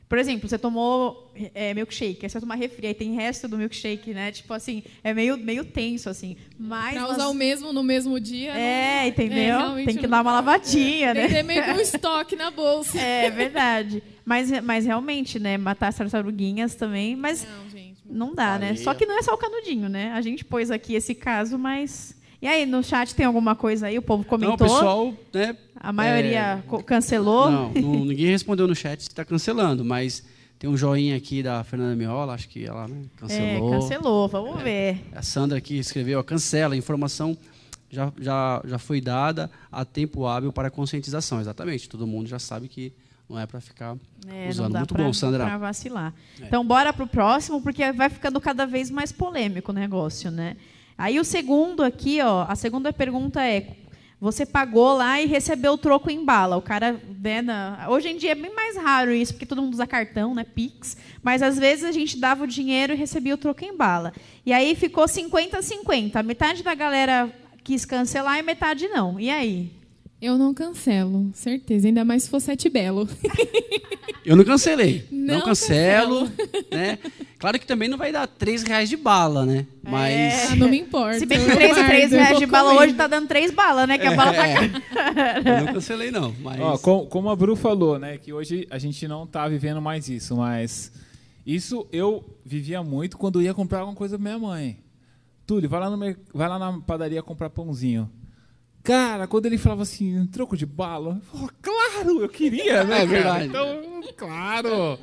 por 0.08 0.18
exemplo, 0.18 0.48
você 0.48 0.56
tomou 0.56 1.32
é, 1.52 1.74
milkshake, 1.74 2.20
aí 2.22 2.30
você 2.30 2.34
vai 2.34 2.40
tomar 2.40 2.54
refri, 2.54 2.86
aí 2.86 2.94
tem 2.94 3.12
resto 3.14 3.48
do 3.48 3.58
milkshake, 3.58 4.14
né? 4.14 4.30
Tipo 4.30 4.54
assim, 4.54 4.84
é 5.02 5.12
meio, 5.12 5.36
meio 5.36 5.64
tenso, 5.64 6.08
assim. 6.08 6.36
Mas 6.56 6.94
pra 6.94 7.10
usar 7.10 7.26
o 7.26 7.34
mesmo 7.34 7.72
no 7.72 7.82
mesmo 7.82 8.20
dia. 8.20 8.52
É, 8.52 9.00
não, 9.00 9.08
entendeu? 9.08 9.60
É, 9.78 9.84
tem 9.84 9.96
que 9.96 10.06
dar 10.06 10.22
uma 10.22 10.34
lavadinha, 10.34 11.08
é, 11.08 11.14
né? 11.14 11.20
Tem 11.22 11.28
que 11.28 11.34
ter 11.34 11.42
meio 11.42 11.64
que 11.64 11.70
um 11.72 11.80
estoque 11.80 12.36
na 12.36 12.50
bolsa. 12.52 12.96
É 13.06 13.30
verdade. 13.30 14.02
Mas, 14.24 14.50
mas 14.62 14.84
realmente, 14.84 15.38
né? 15.38 15.56
Matar 15.58 15.88
as 15.88 15.96
tartaruguinhas 15.96 16.74
também, 16.74 17.16
mas 17.16 17.44
não, 17.44 17.65
não 18.08 18.34
dá, 18.34 18.58
né? 18.58 18.74
Só 18.76 18.94
que 18.94 19.06
não 19.06 19.18
é 19.18 19.22
só 19.22 19.34
o 19.34 19.38
canudinho, 19.38 19.88
né? 19.88 20.12
A 20.12 20.20
gente 20.20 20.44
pôs 20.44 20.70
aqui 20.70 20.94
esse 20.94 21.14
caso, 21.14 21.58
mas 21.58 22.16
e 22.40 22.46
aí, 22.46 22.66
no 22.66 22.82
chat 22.82 23.14
tem 23.14 23.24
alguma 23.24 23.54
coisa 23.54 23.86
aí? 23.86 23.98
O 23.98 24.02
povo 24.02 24.24
comentou? 24.24 24.56
Não, 24.56 24.66
o 24.66 24.70
pessoal, 24.78 25.14
né? 25.32 25.56
A 25.74 25.92
maioria 25.92 26.62
é... 26.70 26.82
cancelou? 26.82 27.50
Não, 27.50 27.72
não, 27.72 28.04
ninguém 28.04 28.26
respondeu 28.26 28.66
no 28.66 28.74
chat 28.74 29.02
se 29.02 29.08
está 29.08 29.24
cancelando, 29.24 29.84
mas 29.84 30.22
tem 30.58 30.68
um 30.68 30.76
joinha 30.76 31.16
aqui 31.16 31.42
da 31.42 31.64
Fernanda 31.64 31.96
Miola, 31.96 32.34
acho 32.34 32.48
que 32.48 32.64
ela 32.64 32.86
né, 32.88 33.04
cancelou. 33.16 33.74
É, 33.74 33.78
cancelou, 33.78 34.28
vamos 34.28 34.60
é, 34.60 34.64
ver. 34.64 35.00
A 35.12 35.22
Sandra 35.22 35.58
aqui 35.58 35.78
escreveu, 35.78 36.18
ó, 36.18 36.22
cancela, 36.22 36.74
a 36.74 36.78
informação 36.78 37.36
já, 37.90 38.12
já, 38.18 38.62
já 38.64 38.78
foi 38.78 39.00
dada 39.00 39.50
a 39.72 39.84
tempo 39.84 40.26
hábil 40.26 40.52
para 40.52 40.70
conscientização. 40.70 41.40
Exatamente, 41.40 41.88
todo 41.88 42.06
mundo 42.06 42.28
já 42.28 42.38
sabe 42.38 42.68
que 42.68 42.92
não 43.28 43.38
é 43.38 43.46
para 43.46 43.60
ficar 43.60 43.96
é, 44.28 44.48
usando. 44.48 44.76
Muito 44.76 44.94
pra, 44.94 45.04
bom, 45.04 45.12
Sandra. 45.12 45.44
Para 45.44 45.58
vacilar. 45.58 46.14
É. 46.40 46.44
Então, 46.44 46.64
bora 46.64 46.92
para 46.92 47.04
o 47.04 47.08
próximo, 47.08 47.60
porque 47.60 47.92
vai 47.92 48.08
ficando 48.08 48.40
cada 48.40 48.66
vez 48.66 48.90
mais 48.90 49.10
polêmico 49.12 49.72
o 49.72 49.74
negócio, 49.74 50.30
né? 50.30 50.56
Aí 50.96 51.18
o 51.20 51.24
segundo 51.24 51.82
aqui, 51.82 52.20
ó, 52.22 52.46
a 52.48 52.54
segunda 52.54 52.92
pergunta 52.92 53.44
é: 53.44 53.76
você 54.18 54.46
pagou 54.46 54.96
lá 54.96 55.20
e 55.20 55.26
recebeu 55.26 55.72
o 55.72 55.78
troco 55.78 56.10
em 56.10 56.24
bala. 56.24 56.56
O 56.56 56.62
cara, 56.62 56.98
né, 57.20 57.42
na... 57.42 57.86
hoje 57.88 58.08
em 58.08 58.16
dia 58.16 58.32
é 58.32 58.34
bem 58.34 58.54
mais 58.54 58.76
raro 58.76 59.12
isso, 59.12 59.34
porque 59.34 59.44
todo 59.44 59.60
mundo 59.60 59.74
usa 59.74 59.86
cartão, 59.86 60.34
né, 60.34 60.44
Pix, 60.44 60.96
mas 61.22 61.42
às 61.42 61.58
vezes 61.58 61.84
a 61.84 61.92
gente 61.92 62.18
dava 62.18 62.44
o 62.44 62.46
dinheiro 62.46 62.94
e 62.94 62.96
recebia 62.96 63.34
o 63.34 63.38
troco 63.38 63.64
em 63.64 63.76
bala. 63.76 64.12
E 64.44 64.52
aí 64.52 64.74
ficou 64.74 65.06
50 65.06 65.60
50. 65.60 66.22
Metade 66.22 66.62
da 66.62 66.74
galera 66.74 67.30
quis 67.62 67.84
cancelar 67.84 68.38
e 68.38 68.42
metade 68.42 68.88
não. 68.88 69.20
E 69.20 69.28
aí? 69.28 69.75
Eu 70.20 70.38
não 70.38 70.54
cancelo, 70.54 71.30
certeza. 71.34 71.86
Ainda 71.86 72.04
mais 72.04 72.22
se 72.22 72.30
for 72.30 72.40
sete 72.40 72.70
belo. 72.70 73.08
Eu 74.24 74.34
não 74.34 74.44
cancelei. 74.44 75.06
Não, 75.12 75.38
não 75.38 75.44
cancelo. 75.44 76.30
Né? 76.70 76.98
Claro 77.38 77.58
que 77.58 77.66
também 77.66 77.88
não 77.88 77.98
vai 77.98 78.12
dar 78.12 78.28
três 78.28 78.62
reais 78.62 78.88
de 78.88 78.96
bala, 78.96 79.44
né? 79.44 79.66
É. 79.84 79.90
Mas. 79.90 80.52
É, 80.52 80.56
não 80.56 80.68
me 80.68 80.78
importa. 80.78 81.18
Se 81.18 81.26
bem 81.26 81.44
que 81.44 81.50
três, 81.52 81.76
três 81.76 82.12
reais 82.12 82.38
de 82.38 82.46
bala 82.46 82.74
hoje 82.74 82.94
tá 82.94 83.08
dando 83.08 83.26
três 83.26 83.50
balas, 83.50 83.88
né? 83.88 83.98
Que 83.98 84.06
a 84.06 84.14
bala 84.14 84.32
tá 84.32 84.46
é. 84.46 84.56
Eu 85.44 85.66
não 85.66 85.74
cancelei, 85.74 86.12
não. 86.12 86.32
Mas... 86.40 86.60
Ó, 86.60 86.78
com, 86.78 87.06
como 87.06 87.28
a 87.28 87.34
Bru 87.34 87.56
falou, 87.56 87.98
né? 87.98 88.18
Que 88.18 88.32
hoje 88.32 88.66
a 88.70 88.78
gente 88.78 89.06
não 89.08 89.26
tá 89.26 89.48
vivendo 89.48 89.82
mais 89.82 90.08
isso, 90.08 90.36
mas. 90.36 90.92
Isso 91.44 91.86
eu 91.92 92.24
vivia 92.44 92.82
muito 92.82 93.18
quando 93.18 93.42
ia 93.42 93.54
comprar 93.54 93.80
alguma 93.80 93.96
coisa 93.96 94.16
pra 94.16 94.22
minha 94.22 94.38
mãe. 94.38 94.78
Túlio, 95.46 95.68
vai 95.68 95.80
lá, 95.80 95.90
no, 95.90 96.16
vai 96.32 96.48
lá 96.48 96.58
na 96.58 96.80
padaria 96.80 97.22
comprar 97.22 97.50
pãozinho. 97.50 98.10
Cara, 98.86 99.26
quando 99.26 99.46
ele 99.46 99.58
falava 99.58 99.82
assim, 99.82 100.16
um 100.16 100.28
troco 100.28 100.56
de 100.56 100.64
bala, 100.64 101.16
eu 101.16 101.20
falava, 101.22 101.52
claro, 101.60 102.22
eu 102.22 102.28
queria, 102.28 102.84
né? 102.84 103.02
É 103.02 103.06
verdade. 103.06 103.48
Então, 103.48 104.00
claro. 104.16 104.96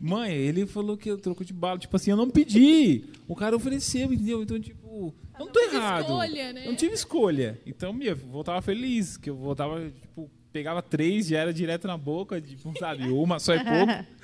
Mãe, 0.00 0.32
ele 0.32 0.64
falou 0.64 0.96
que 0.96 1.10
eu 1.10 1.18
troco 1.18 1.44
de 1.44 1.52
bala. 1.52 1.78
Tipo 1.78 1.94
assim, 1.96 2.10
eu 2.10 2.16
não 2.16 2.30
pedi. 2.30 3.04
O 3.28 3.36
cara 3.36 3.54
ofereceu, 3.54 4.10
entendeu? 4.10 4.42
Então, 4.42 4.58
tipo, 4.58 5.14
não, 5.38 5.44
não 5.44 5.52
tô 5.52 5.60
errado. 5.60 6.04
Escolha, 6.04 6.52
né? 6.54 6.64
Não 6.64 6.74
tive 6.74 6.94
escolha. 6.94 7.60
Então, 7.66 7.92
minha, 7.92 8.14
voltava 8.14 8.62
feliz, 8.62 9.18
que 9.18 9.28
eu 9.28 9.36
voltava, 9.36 9.86
tipo, 9.90 10.30
pegava 10.56 10.80
três, 10.80 11.28
já 11.28 11.40
era 11.40 11.52
direto 11.52 11.86
na 11.86 11.98
boca, 11.98 12.40
tipo, 12.40 12.72
sabe, 12.78 13.10
uma 13.10 13.38
só 13.38 13.52
é 13.52 13.62
pouco. 13.62 13.92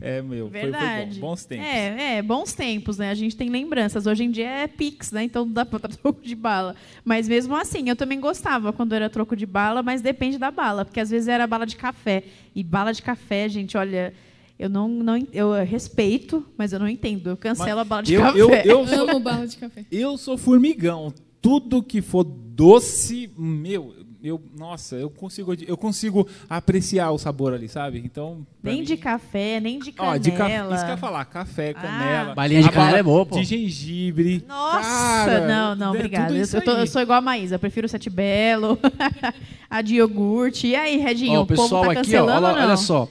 É, 0.00 0.20
meu, 0.20 0.48
Verdade. 0.48 0.84
Foi, 0.84 1.06
foi 1.06 1.14
bom. 1.14 1.28
Bons 1.28 1.44
tempos. 1.44 1.66
É, 1.66 2.16
é, 2.16 2.22
bons 2.22 2.52
tempos, 2.52 2.98
né? 2.98 3.10
A 3.10 3.14
gente 3.14 3.36
tem 3.36 3.48
lembranças. 3.48 4.06
Hoje 4.06 4.24
em 4.24 4.30
dia 4.30 4.46
é 4.46 4.66
Pix, 4.66 5.12
né? 5.12 5.22
Então 5.22 5.48
dá 5.48 5.64
para 5.64 5.88
troco 5.88 6.20
de 6.20 6.34
bala. 6.34 6.74
Mas 7.04 7.28
mesmo 7.28 7.56
assim, 7.56 7.88
eu 7.88 7.96
também 7.96 8.20
gostava 8.20 8.72
quando 8.72 8.92
era 8.92 9.08
troco 9.08 9.34
de 9.36 9.46
bala, 9.46 9.82
mas 9.82 10.02
depende 10.02 10.36
da 10.36 10.50
bala, 10.50 10.84
porque 10.84 11.00
às 11.00 11.08
vezes 11.08 11.28
era 11.28 11.46
bala 11.46 11.64
de 11.64 11.76
café. 11.76 12.24
E 12.54 12.62
bala 12.62 12.92
de 12.92 13.02
café, 13.02 13.48
gente, 13.48 13.76
olha. 13.76 14.12
Eu 14.58 14.68
não, 14.68 14.88
não 14.88 15.16
eu 15.32 15.52
respeito, 15.64 16.44
mas 16.56 16.72
eu 16.72 16.80
não 16.80 16.88
entendo. 16.88 17.30
Eu 17.30 17.36
cancelo 17.36 17.68
mas 17.76 17.78
a 17.78 17.84
bala 17.84 18.02
de 18.02 18.14
eu, 18.14 18.20
café. 18.20 18.38
Eu, 18.38 18.50
eu 18.64 18.86
sou, 18.88 19.08
amo 19.08 19.20
bala 19.20 19.46
de 19.46 19.56
café. 19.56 19.86
Eu 19.90 20.18
sou 20.18 20.36
formigão. 20.36 21.14
Tudo 21.40 21.82
que 21.82 22.02
for 22.02 22.24
doce, 22.24 23.30
meu, 23.38 23.94
eu, 24.22 24.40
nossa, 24.56 24.96
eu 24.96 25.08
consigo, 25.08 25.54
eu 25.66 25.76
consigo 25.76 26.26
apreciar 26.50 27.10
o 27.12 27.18
sabor 27.18 27.54
ali, 27.54 27.68
sabe? 27.68 28.02
Então, 28.04 28.46
Nem 28.62 28.78
mim- 28.78 28.82
de 28.84 28.96
café, 28.96 29.60
nem 29.60 29.78
de 29.78 29.90
Ó, 29.90 30.04
canela. 30.04 30.18
de 30.18 30.30
café, 30.32 30.56
isso 30.74 30.84
que 30.84 30.90
eu 30.90 30.94
ia 30.94 30.96
falar, 30.96 31.24
café, 31.26 31.70
Ah. 31.70 31.80
canela. 31.80 32.34
Balinha 32.34 32.62
de 32.62 32.70
canela 32.70 32.98
é 32.98 33.02
boa, 33.02 33.24
pô. 33.24 33.36
De 33.36 33.44
gengibre. 33.44 34.44
Nossa, 34.48 34.80
Cara, 34.88 35.46
não, 35.46 35.74
não, 35.76 35.94
é 35.94 35.96
obrigada. 35.98 36.34
Eu, 36.34 36.62
tô- 36.64 36.72
eu 36.72 36.86
sou 36.86 37.00
igual 37.02 37.18
a 37.18 37.22
Maísa, 37.22 37.54
eu 37.54 37.58
prefiro 37.58 37.86
o 37.86 37.88
Sete 37.88 38.10
Belo, 38.10 38.78
a 39.70 39.82
de 39.82 39.96
iogurte. 39.96 40.66
E 40.68 40.74
aí, 40.76 40.96
Redinho, 40.98 41.38
Ó, 41.38 41.40
o 41.40 41.42
o 41.42 41.46
pessoal 41.46 41.68
povo 41.84 41.94
tá 41.94 42.00
aqui, 42.00 42.16
ó, 42.16 42.24
olha, 42.24 42.46
olha 42.64 42.76
só. 42.76 43.08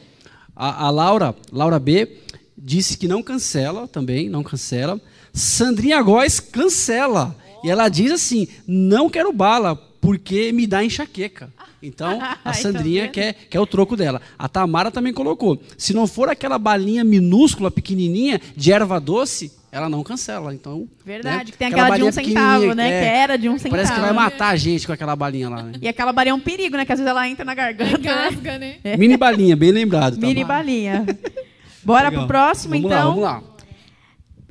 A, 0.56 0.86
a 0.88 0.90
Laura, 0.90 1.36
Laura 1.52 1.80
B, 1.80 2.18
disse 2.58 2.98
que 2.98 3.08
não 3.08 3.22
cancela 3.24 3.88
também, 3.88 4.28
não 4.30 4.44
cancela. 4.44 5.00
Sandrinha 5.32 6.02
Góes 6.02 6.40
cancela. 6.40 7.36
E 7.64 7.70
ela 7.70 7.90
diz 7.90 8.12
assim: 8.12 8.48
não 8.68 9.10
quero 9.10 9.32
bala, 9.34 9.76
porque 10.02 10.52
me 10.52 10.68
dá 10.68 10.84
enxaqueca. 10.84 11.52
Então, 11.82 12.20
a 12.22 12.36
tá 12.36 12.54
Sandrinha 12.54 13.08
quer, 13.08 13.34
quer 13.50 13.60
o 13.60 13.68
troco 13.68 13.96
dela. 13.96 14.22
A 14.38 14.48
Tamara 14.48 14.92
também 14.92 15.14
colocou. 15.14 15.62
Se 15.78 15.94
não 15.94 16.08
for 16.08 16.30
aquela 16.30 16.58
balinha 16.58 17.04
minúscula, 17.04 17.70
pequenininha, 17.70 18.40
de 18.56 18.72
erva 18.72 19.00
doce, 19.00 19.52
ela 19.72 19.90
não 19.90 20.04
cancela. 20.04 20.54
Então, 20.54 20.88
Verdade, 21.06 21.38
né? 21.38 21.52
que 21.52 21.58
tem 21.58 21.68
aquela, 21.68 21.98
de 21.98 22.04
um 22.04 22.12
centavo, 22.12 22.74
né? 22.74 22.90
é, 22.90 23.00
Que 23.02 23.08
era 23.08 23.38
de 23.38 23.50
um 23.50 23.58
centavo. 23.58 23.76
Parece 23.76 23.94
que 23.94 24.00
vai 24.00 24.14
matar 24.14 24.50
a 24.50 24.56
gente 24.56 24.88
com 24.88 24.94
aquela 24.94 25.16
balinha 25.16 25.50
lá. 25.50 25.64
Né? 25.64 25.74
E 25.82 25.88
aquela 25.88 26.12
balinha 26.14 26.32
é 26.32 26.36
um 26.36 26.40
perigo, 26.40 26.78
né? 26.78 26.86
Que 26.86 26.94
às 26.94 27.00
vezes 27.00 27.10
ela 27.10 27.28
entra 27.28 27.46
na 27.46 27.54
garganta. 27.54 28.00
Engasga, 28.00 28.58
né? 28.58 28.78
Mini 28.98 29.18
balinha, 29.18 29.56
bem 29.56 29.72
lembrado. 29.72 30.18
Mini 30.18 30.42
Tamara. 30.42 30.64
balinha. 30.64 31.06
Bora 31.84 32.10
Legal. 32.10 32.22
pro 32.22 32.28
próximo, 32.28 32.74
vamos 32.74 32.92
então? 32.92 33.20
Lá, 33.20 33.34
vamos 33.34 33.46
lá. 33.46 33.58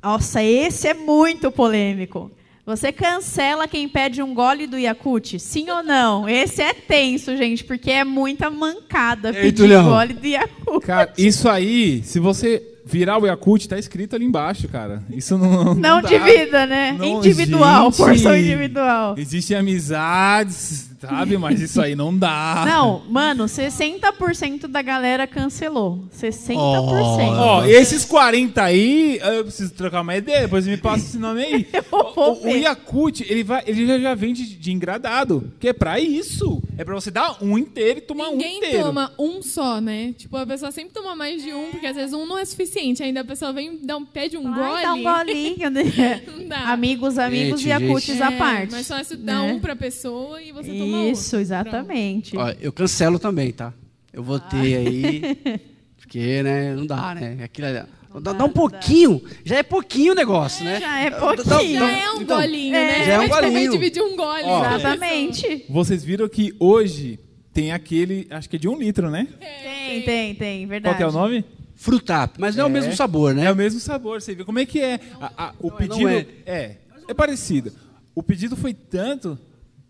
Nossa, 0.02 0.42
esse 0.42 0.86
é 0.88 0.94
muito 0.94 1.50
polêmico. 1.50 2.30
Você 2.66 2.90
cancela 2.90 3.68
quem 3.68 3.88
pede 3.88 4.20
um 4.20 4.34
gole 4.34 4.66
do 4.66 4.76
Yakut? 4.76 5.38
Sim 5.38 5.70
ou 5.70 5.84
não? 5.84 6.28
Esse 6.28 6.60
é 6.62 6.74
tenso, 6.74 7.36
gente, 7.36 7.62
porque 7.62 7.92
é 7.92 8.02
muita 8.02 8.50
mancada 8.50 9.28
Ei, 9.28 9.34
pedir 9.34 9.62
Tulião. 9.62 9.84
gole 9.88 10.14
do 10.14 10.26
Yakut. 10.26 10.84
Cara, 10.84 11.12
isso 11.16 11.48
aí, 11.48 12.02
se 12.02 12.18
você 12.18 12.60
virar 12.84 13.18
o 13.18 13.26
Yakult, 13.26 13.68
tá 13.68 13.78
escrito 13.78 14.16
ali 14.16 14.24
embaixo, 14.24 14.66
cara. 14.66 15.00
Isso 15.10 15.38
não. 15.38 15.74
Não 15.76 16.02
dá. 16.02 16.08
divida, 16.08 16.66
né? 16.66 16.96
Não, 16.98 17.18
individual, 17.18 17.84
gente. 17.92 17.96
porção 17.98 18.36
individual. 18.36 19.14
Existem 19.16 19.56
amizades, 19.56 20.90
sabe? 21.00 21.36
Mas 21.38 21.60
isso 21.60 21.80
aí 21.80 21.94
não 21.94 22.16
dá. 22.16 22.64
Não, 22.66 23.02
mano, 23.08 23.44
60% 23.44 24.66
da 24.66 24.82
galera 24.82 25.26
cancelou. 25.26 26.04
60%. 26.14 26.56
Ó, 26.56 27.64
esses 27.64 28.04
40 28.04 28.62
aí, 28.62 29.18
eu 29.22 29.44
preciso 29.44 29.72
trocar 29.74 30.00
uma 30.02 30.16
ideia, 30.16 30.42
depois 30.42 30.66
me 30.66 30.76
passa 30.76 31.04
esse 31.06 31.18
nome 31.18 31.42
aí. 31.42 31.66
O, 32.16 32.30
o 32.30 32.34
ver. 32.42 32.60
Yakult, 32.62 33.20
ele, 33.28 33.44
vai, 33.44 33.62
ele 33.66 33.86
já, 33.86 33.98
já 33.98 34.14
vem 34.14 34.32
de, 34.32 34.72
engradado, 34.72 35.52
que 35.60 35.68
é 35.68 35.72
pra 35.72 36.00
isso. 36.00 36.62
É 36.78 36.84
pra 36.84 36.94
você 36.94 37.10
dar 37.10 37.42
um 37.42 37.56
inteiro 37.58 37.98
e 37.98 38.02
tomar 38.02 38.30
Ninguém 38.30 38.54
um 38.54 38.58
inteiro. 38.58 38.82
toma 38.84 39.12
um 39.18 39.42
só, 39.42 39.80
né? 39.80 40.14
Tipo, 40.16 40.36
a 40.36 40.46
pessoa 40.46 40.70
sempre 40.72 40.92
toma 40.94 41.14
mais 41.14 41.42
de 41.42 41.52
um, 41.52 41.70
porque 41.70 41.86
às 41.86 41.96
vezes 41.96 42.12
um 42.14 42.26
não 42.26 42.38
é 42.38 42.44
suficiente. 42.44 43.02
Ainda 43.02 43.20
a 43.20 43.24
pessoa 43.24 43.52
vem 43.52 43.78
dar 43.82 43.96
um, 43.98 44.04
pede 44.04 44.36
um 44.36 44.50
Vai 44.52 44.70
gole. 44.70 44.82
dar 44.82 44.94
um 44.94 45.02
golinho, 45.02 45.70
né? 45.70 46.22
Não 46.26 46.46
dá. 46.48 46.70
Amigos, 46.70 47.18
amigos 47.18 47.60
Gente, 47.60 47.80
e 47.80 47.86
Yakuts 47.86 48.20
É, 48.20 48.22
à 48.22 48.32
parte. 48.32 48.72
Mas 48.72 48.86
só 48.86 49.02
se 49.02 49.16
dá 49.16 49.40
né? 49.42 49.52
um 49.52 49.60
pra 49.60 49.76
pessoa 49.76 50.40
e 50.42 50.52
você 50.52 50.70
toma. 50.72 50.85
Isso, 50.86 51.36
exatamente. 51.36 52.36
Ó, 52.36 52.48
eu 52.60 52.72
cancelo 52.72 53.18
também, 53.18 53.52
tá? 53.52 53.72
Eu 54.12 54.22
votei 54.22 54.74
aí, 54.76 55.20
porque, 55.98 56.42
né, 56.42 56.74
não 56.74 56.86
dá, 56.86 57.14
né? 57.14 57.38
Aquilo 57.44 57.66
ali, 57.68 57.82
dá, 58.20 58.32
dá 58.32 58.44
um 58.44 58.50
pouquinho, 58.50 59.20
já 59.44 59.56
é 59.56 59.62
pouquinho 59.62 60.12
o 60.12 60.14
negócio, 60.16 60.64
né? 60.64 60.80
Já 60.80 61.00
é 61.00 61.10
pouquinho. 61.10 61.78
Já 61.78 61.90
é 61.90 62.10
um 62.10 62.22
então, 62.22 62.40
golinho, 62.40 62.74
é, 62.74 62.86
né? 62.98 63.04
já 63.04 63.12
é 63.14 63.20
um 63.20 63.28
golinho. 63.28 63.70
dividir 63.72 64.02
um 64.02 64.16
gole. 64.16 64.42
Ó. 64.44 64.62
né? 64.62 64.76
Exatamente. 64.76 65.66
Vocês 65.68 66.02
viram 66.02 66.28
que 66.28 66.54
hoje 66.58 67.18
tem 67.52 67.72
aquele, 67.72 68.26
acho 68.30 68.48
que 68.48 68.56
é 68.56 68.58
de 68.58 68.68
um 68.68 68.78
litro, 68.78 69.10
né? 69.10 69.28
Tem, 69.38 70.02
tem, 70.02 70.34
tem, 70.34 70.66
verdade. 70.66 70.94
Qual 70.94 70.96
que 70.96 71.02
é 71.02 71.18
o 71.18 71.22
nome? 71.22 71.44
Frutap, 71.74 72.40
mas 72.40 72.56
não 72.56 72.64
é, 72.64 72.66
o 72.66 72.70
mesmo 72.70 72.96
sabor, 72.96 73.34
né? 73.34 73.44
É 73.44 73.52
o 73.52 73.56
mesmo 73.56 73.78
sabor. 73.80 74.20
Você 74.22 74.34
vê 74.34 74.44
como 74.44 74.58
é 74.58 74.64
que 74.64 74.80
é. 74.80 74.98
A- 75.20 75.32
a- 75.48 75.54
o 75.60 75.68
Não, 75.68 75.76
pedido 75.76 76.00
não 76.00 76.08
é. 76.08 76.26
é. 76.46 76.76
é. 77.08 77.14
parecido. 77.14 77.70
O 78.14 78.22
pedido 78.22 78.56
foi 78.56 78.72
tanto 78.72 79.38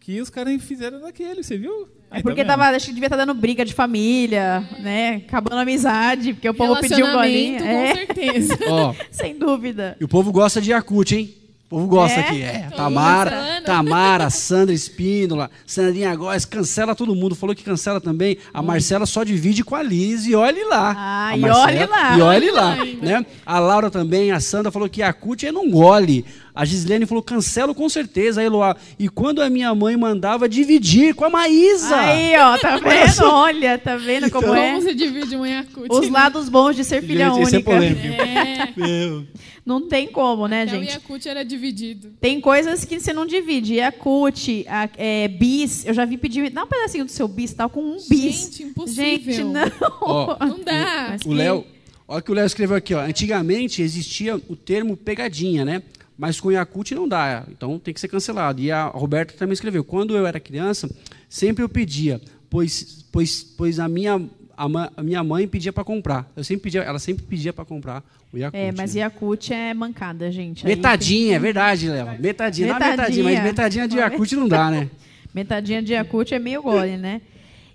que 0.07 0.21
os 0.21 0.31
caras 0.31 0.63
fizeram 0.63 1.01
daquele, 1.01 1.43
você 1.43 1.59
viu? 1.59 1.89
É 2.13 2.23
porque 2.23 2.45
tá 2.45 2.57
tava, 2.57 2.77
acho 2.77 2.87
que 2.87 2.93
devia 2.93 3.09
estar 3.09 3.17
dando 3.17 3.35
briga 3.35 3.65
de 3.65 3.75
família, 3.75 4.61
né? 4.79 5.17
Acabando 5.27 5.59
a 5.59 5.63
amizade, 5.63 6.33
porque 6.33 6.49
o 6.49 6.55
povo 6.55 6.81
pediu 6.81 7.05
um. 7.05 7.09
Relacionamento, 7.19 7.65
com 7.65 7.69
É, 7.69 7.95
certeza. 7.95 8.59
Ó, 8.69 8.95
sem 9.11 9.37
dúvida. 9.37 9.97
e 10.01 10.05
o 10.05 10.09
povo 10.09 10.31
gosta 10.31 10.61
de 10.61 10.71
Yakut, 10.71 11.13
hein? 11.17 11.35
O 11.67 11.69
povo 11.69 11.87
gosta 11.89 12.21
É? 12.21 12.23
aqui. 12.23 12.43
É, 12.43 12.67
Tô 12.71 12.77
Tamara. 12.77 13.63
Tamara, 13.65 14.31
Sandra 14.31 14.73
Espíndola, 14.73 15.51
Sandrinha 15.67 16.15
Góes, 16.15 16.45
cancela 16.45 16.95
todo 16.95 17.13
mundo. 17.15 17.35
Falou 17.35 17.57
que 17.57 17.65
cancela 17.65 18.01
também. 18.01 18.39
A 18.55 18.63
Marcela 18.63 19.05
só 19.05 19.25
divide 19.25 19.65
com 19.65 19.75
a 19.75 19.83
Liz 19.83 20.27
e 20.27 20.35
olhe 20.37 20.63
lá. 20.65 20.95
Ah, 20.97 21.29
A 21.31 21.37
e 21.37 21.43
olhe 21.45 21.87
lá. 21.87 22.17
E 22.17 22.21
olhe 22.21 22.51
lá, 22.53 22.77
né? 23.03 23.27
A 23.45 23.59
Laura 23.59 23.91
também, 23.91 24.31
a 24.31 24.39
Sandra 24.39 24.71
falou 24.71 24.89
que 24.89 25.01
Yakut 25.01 25.45
é 25.45 25.51
não 25.51 25.69
gole. 25.69 26.25
A 26.55 26.65
Gislene 26.65 27.05
falou, 27.05 27.23
cancelo 27.23 27.75
com 27.75 27.87
certeza. 27.89 28.41
Aí, 28.41 28.47
Eloá, 28.47 28.75
e 28.99 29.09
quando 29.11 29.43
a 29.43 29.51
minha 29.51 29.75
mãe 29.75 29.95
mandava 29.97 30.49
dividir 30.49 31.15
com 31.15 31.25
a 31.25 31.29
Maísa? 31.29 31.95
Aí, 31.97 32.35
ó, 32.39 32.57
tá 32.57 32.79
vendo? 32.81 33.25
Olha, 33.25 33.77
tá 33.77 33.97
vendo 33.97 34.31
como 34.31 34.47
Como 34.47 34.57
é? 34.59 34.81
se 34.81 34.95
divide 34.95 35.37
um 35.37 35.45
Yakult? 35.45 35.89
Os 35.91 36.09
lados 36.09 36.49
bons 36.49 36.75
de 36.77 36.83
ser 36.85 37.03
filha 37.03 37.29
Gente, 37.29 37.43
isso 37.43 37.57
é 37.57 37.59
única. 37.59 37.71
polêmico. 37.71 38.07
É, 38.23 38.69
Meu. 38.75 39.27
Não 39.67 39.89
tem 39.89 40.07
como, 40.07 40.47
né, 40.47 40.63
até 40.63 40.77
o 40.79 40.81
gente? 40.81 40.93
Yakult 40.93 41.27
era 41.27 41.45
dividido. 41.45 42.13
Tem 42.21 42.41
coisas 42.41 42.85
que 42.85 43.01
você 43.01 43.13
não 43.13 43.27
divide. 43.27 43.75
Yakut, 43.75 44.65
a- 44.69 44.89
é, 44.97 45.27
bis. 45.27 45.85
Eu 45.85 45.93
já 45.93 46.05
vi 46.05 46.17
pedir. 46.17 46.49
Dá 46.51 46.63
um 46.63 46.69
pedacinho 46.69 47.05
do 47.05 47.11
seu 47.11 47.27
bis, 47.27 47.53
tá 47.53 47.69
com 47.69 47.81
um 47.83 47.97
bis. 48.09 48.45
Gente, 48.45 48.63
impossível. 48.63 49.35
Gente, 49.35 49.43
não. 49.45 49.63
Ó, 50.01 50.37
Não 50.47 50.61
dá. 50.61 51.09
Mas 51.11 51.23
O 51.23 51.33
Léo, 51.33 51.65
olha 52.07 52.21
o 52.21 52.23
que 52.23 52.31
o 52.31 52.35
Léo 52.35 52.47
escreveu 52.47 52.77
aqui, 52.77 52.95
ó. 52.95 53.01
Antigamente 53.01 53.83
existia 53.83 54.37
o 54.37 54.55
termo 54.55 54.97
pegadinha, 54.97 55.65
né? 55.65 55.83
Mas 56.17 56.39
com 56.41 56.51
Yakult 56.53 56.93
não 56.95 57.07
dá, 57.09 57.45
então 57.51 57.79
tem 57.79 57.93
que 57.93 58.01
ser 58.01 58.09
cancelado. 58.09 58.63
E 58.63 58.71
a 58.71 58.87
Roberta 58.87 59.35
também 59.37 59.53
escreveu: 59.53 59.83
quando 59.85 60.17
eu 60.17 60.25
era 60.27 60.39
criança, 60.41 60.89
sempre 61.29 61.63
eu 61.65 61.69
pedia, 61.69 62.21
pois, 62.49 63.05
pois, 63.13 63.43
pois 63.43 63.79
a 63.81 63.89
minha 63.89 64.23
a, 64.57 65.03
minha 65.03 65.23
mãe 65.23 65.47
pedia 65.47 65.73
para 65.73 65.85
comprar. 65.85 66.27
Eu 66.35 66.43
sempre 66.43 66.65
pedia, 66.65 66.83
ela 66.83 66.99
sempre 66.99 67.25
pedia 67.25 67.53
para 67.53 67.65
comprar 67.65 68.03
o 68.33 68.39
Yakult. 68.39 68.61
É, 68.63 68.73
mas 68.73 68.95
né? 68.95 69.03
Yakut 69.03 69.53
é 69.53 69.75
mancada, 69.75 70.31
gente. 70.31 70.65
Metadinha, 70.65 71.37
é 71.37 71.39
verdade, 71.39 71.89
Léo. 71.89 72.07
Metadinha, 72.21 72.69
não 72.69 72.77
é 72.77 72.79
metadinha, 72.79 72.97
Metadinha. 72.97 73.25
mas 73.25 73.43
metadinha 73.45 73.89
de 73.89 73.97
Yakult 73.99 74.33
não 74.33 74.49
dá, 74.49 74.71
né? 74.71 74.79
tem- 74.81 74.91
Metadinha 75.35 75.83
de 75.83 75.93
Yakut 75.93 76.35
é 76.35 76.39
meio 76.39 76.63
gole, 76.63 76.97
né? 76.97 77.21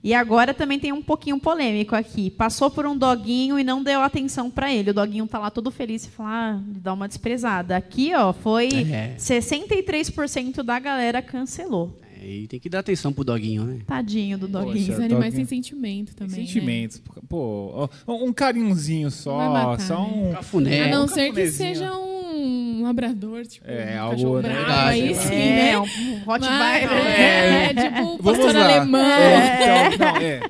E 0.04 0.16
agora 0.16 0.52
também 0.52 0.80
tem 0.80 0.92
um 0.92 1.02
pouquinho 1.02 1.40
polêmico 1.40 1.96
aqui. 1.96 2.32
Passou 2.32 2.72
por 2.72 2.88
um 2.88 2.98
doguinho 2.98 3.60
e 3.60 3.64
não 3.64 3.84
deu 3.84 4.02
atenção 4.02 4.50
pra 4.50 4.74
ele. 4.74 4.90
O 4.90 4.94
doguinho 4.96 5.28
tá 5.28 5.38
lá 5.38 5.52
todo 5.52 5.70
feliz 5.70 6.06
e 6.06 6.10
fala, 6.10 6.30
ah, 6.56 6.60
dá 6.66 6.92
uma 6.92 7.08
desprezada. 7.08 7.78
Aqui, 7.78 8.12
ó, 8.16 8.34
foi 8.34 8.68
É. 8.92 9.14
63% 9.20 10.64
da 10.64 10.80
galera 10.80 11.22
cancelou. 11.22 11.96
É, 12.22 12.26
E 12.28 12.48
tem 12.48 12.60
que 12.60 12.70
dar 12.70 12.80
atenção 12.80 13.12
pro 13.12 13.24
doguinho, 13.24 13.64
né? 13.64 13.80
Tadinho 13.88 14.38
do 14.38 14.48
doguinho. 14.48 14.78
Os 14.78 14.88
Poxa, 14.90 15.04
animais 15.06 15.34
toque- 15.34 15.36
têm 15.38 15.46
sentimento 15.46 16.16
também. 16.16 16.40
né? 16.42 16.46
Sentimentos. 16.46 17.02
Pô, 17.28 17.90
ó, 18.08 18.14
um 18.14 18.32
carinhozinho 18.32 19.10
só, 19.10 19.38
matar, 19.50 19.80
só 19.82 20.00
né? 20.02 20.08
um. 20.30 20.32
Cafuné. 20.34 20.84
A 20.84 20.88
não 20.90 21.06
um 21.06 21.08
ser 21.08 21.34
que 21.34 21.48
seja 21.52 21.92
um 21.96 22.84
labrador, 22.84 23.46
tipo, 23.46 23.66
É, 23.70 23.96
um 23.98 24.02
algo, 24.02 24.16
cachorro 24.16 24.42
né? 24.42 24.50
bravo, 24.50 24.72
aí 24.90 25.02
verdade. 25.14 25.28
sim, 25.28 25.36
é, 25.36 25.56
né? 25.72 25.78
um 25.78 25.82
Mas, 25.82 26.26
Rottweiler. 26.26 26.92
é, 27.20 27.74
tipo 27.74 28.02
o 28.02 28.18
Vamos 28.18 28.40
pastor 28.44 28.56
lá. 28.56 28.64
alemão. 28.78 29.02
É, 29.02 29.88
então, 29.94 30.08
não, 30.08 30.18
é. 30.18 30.42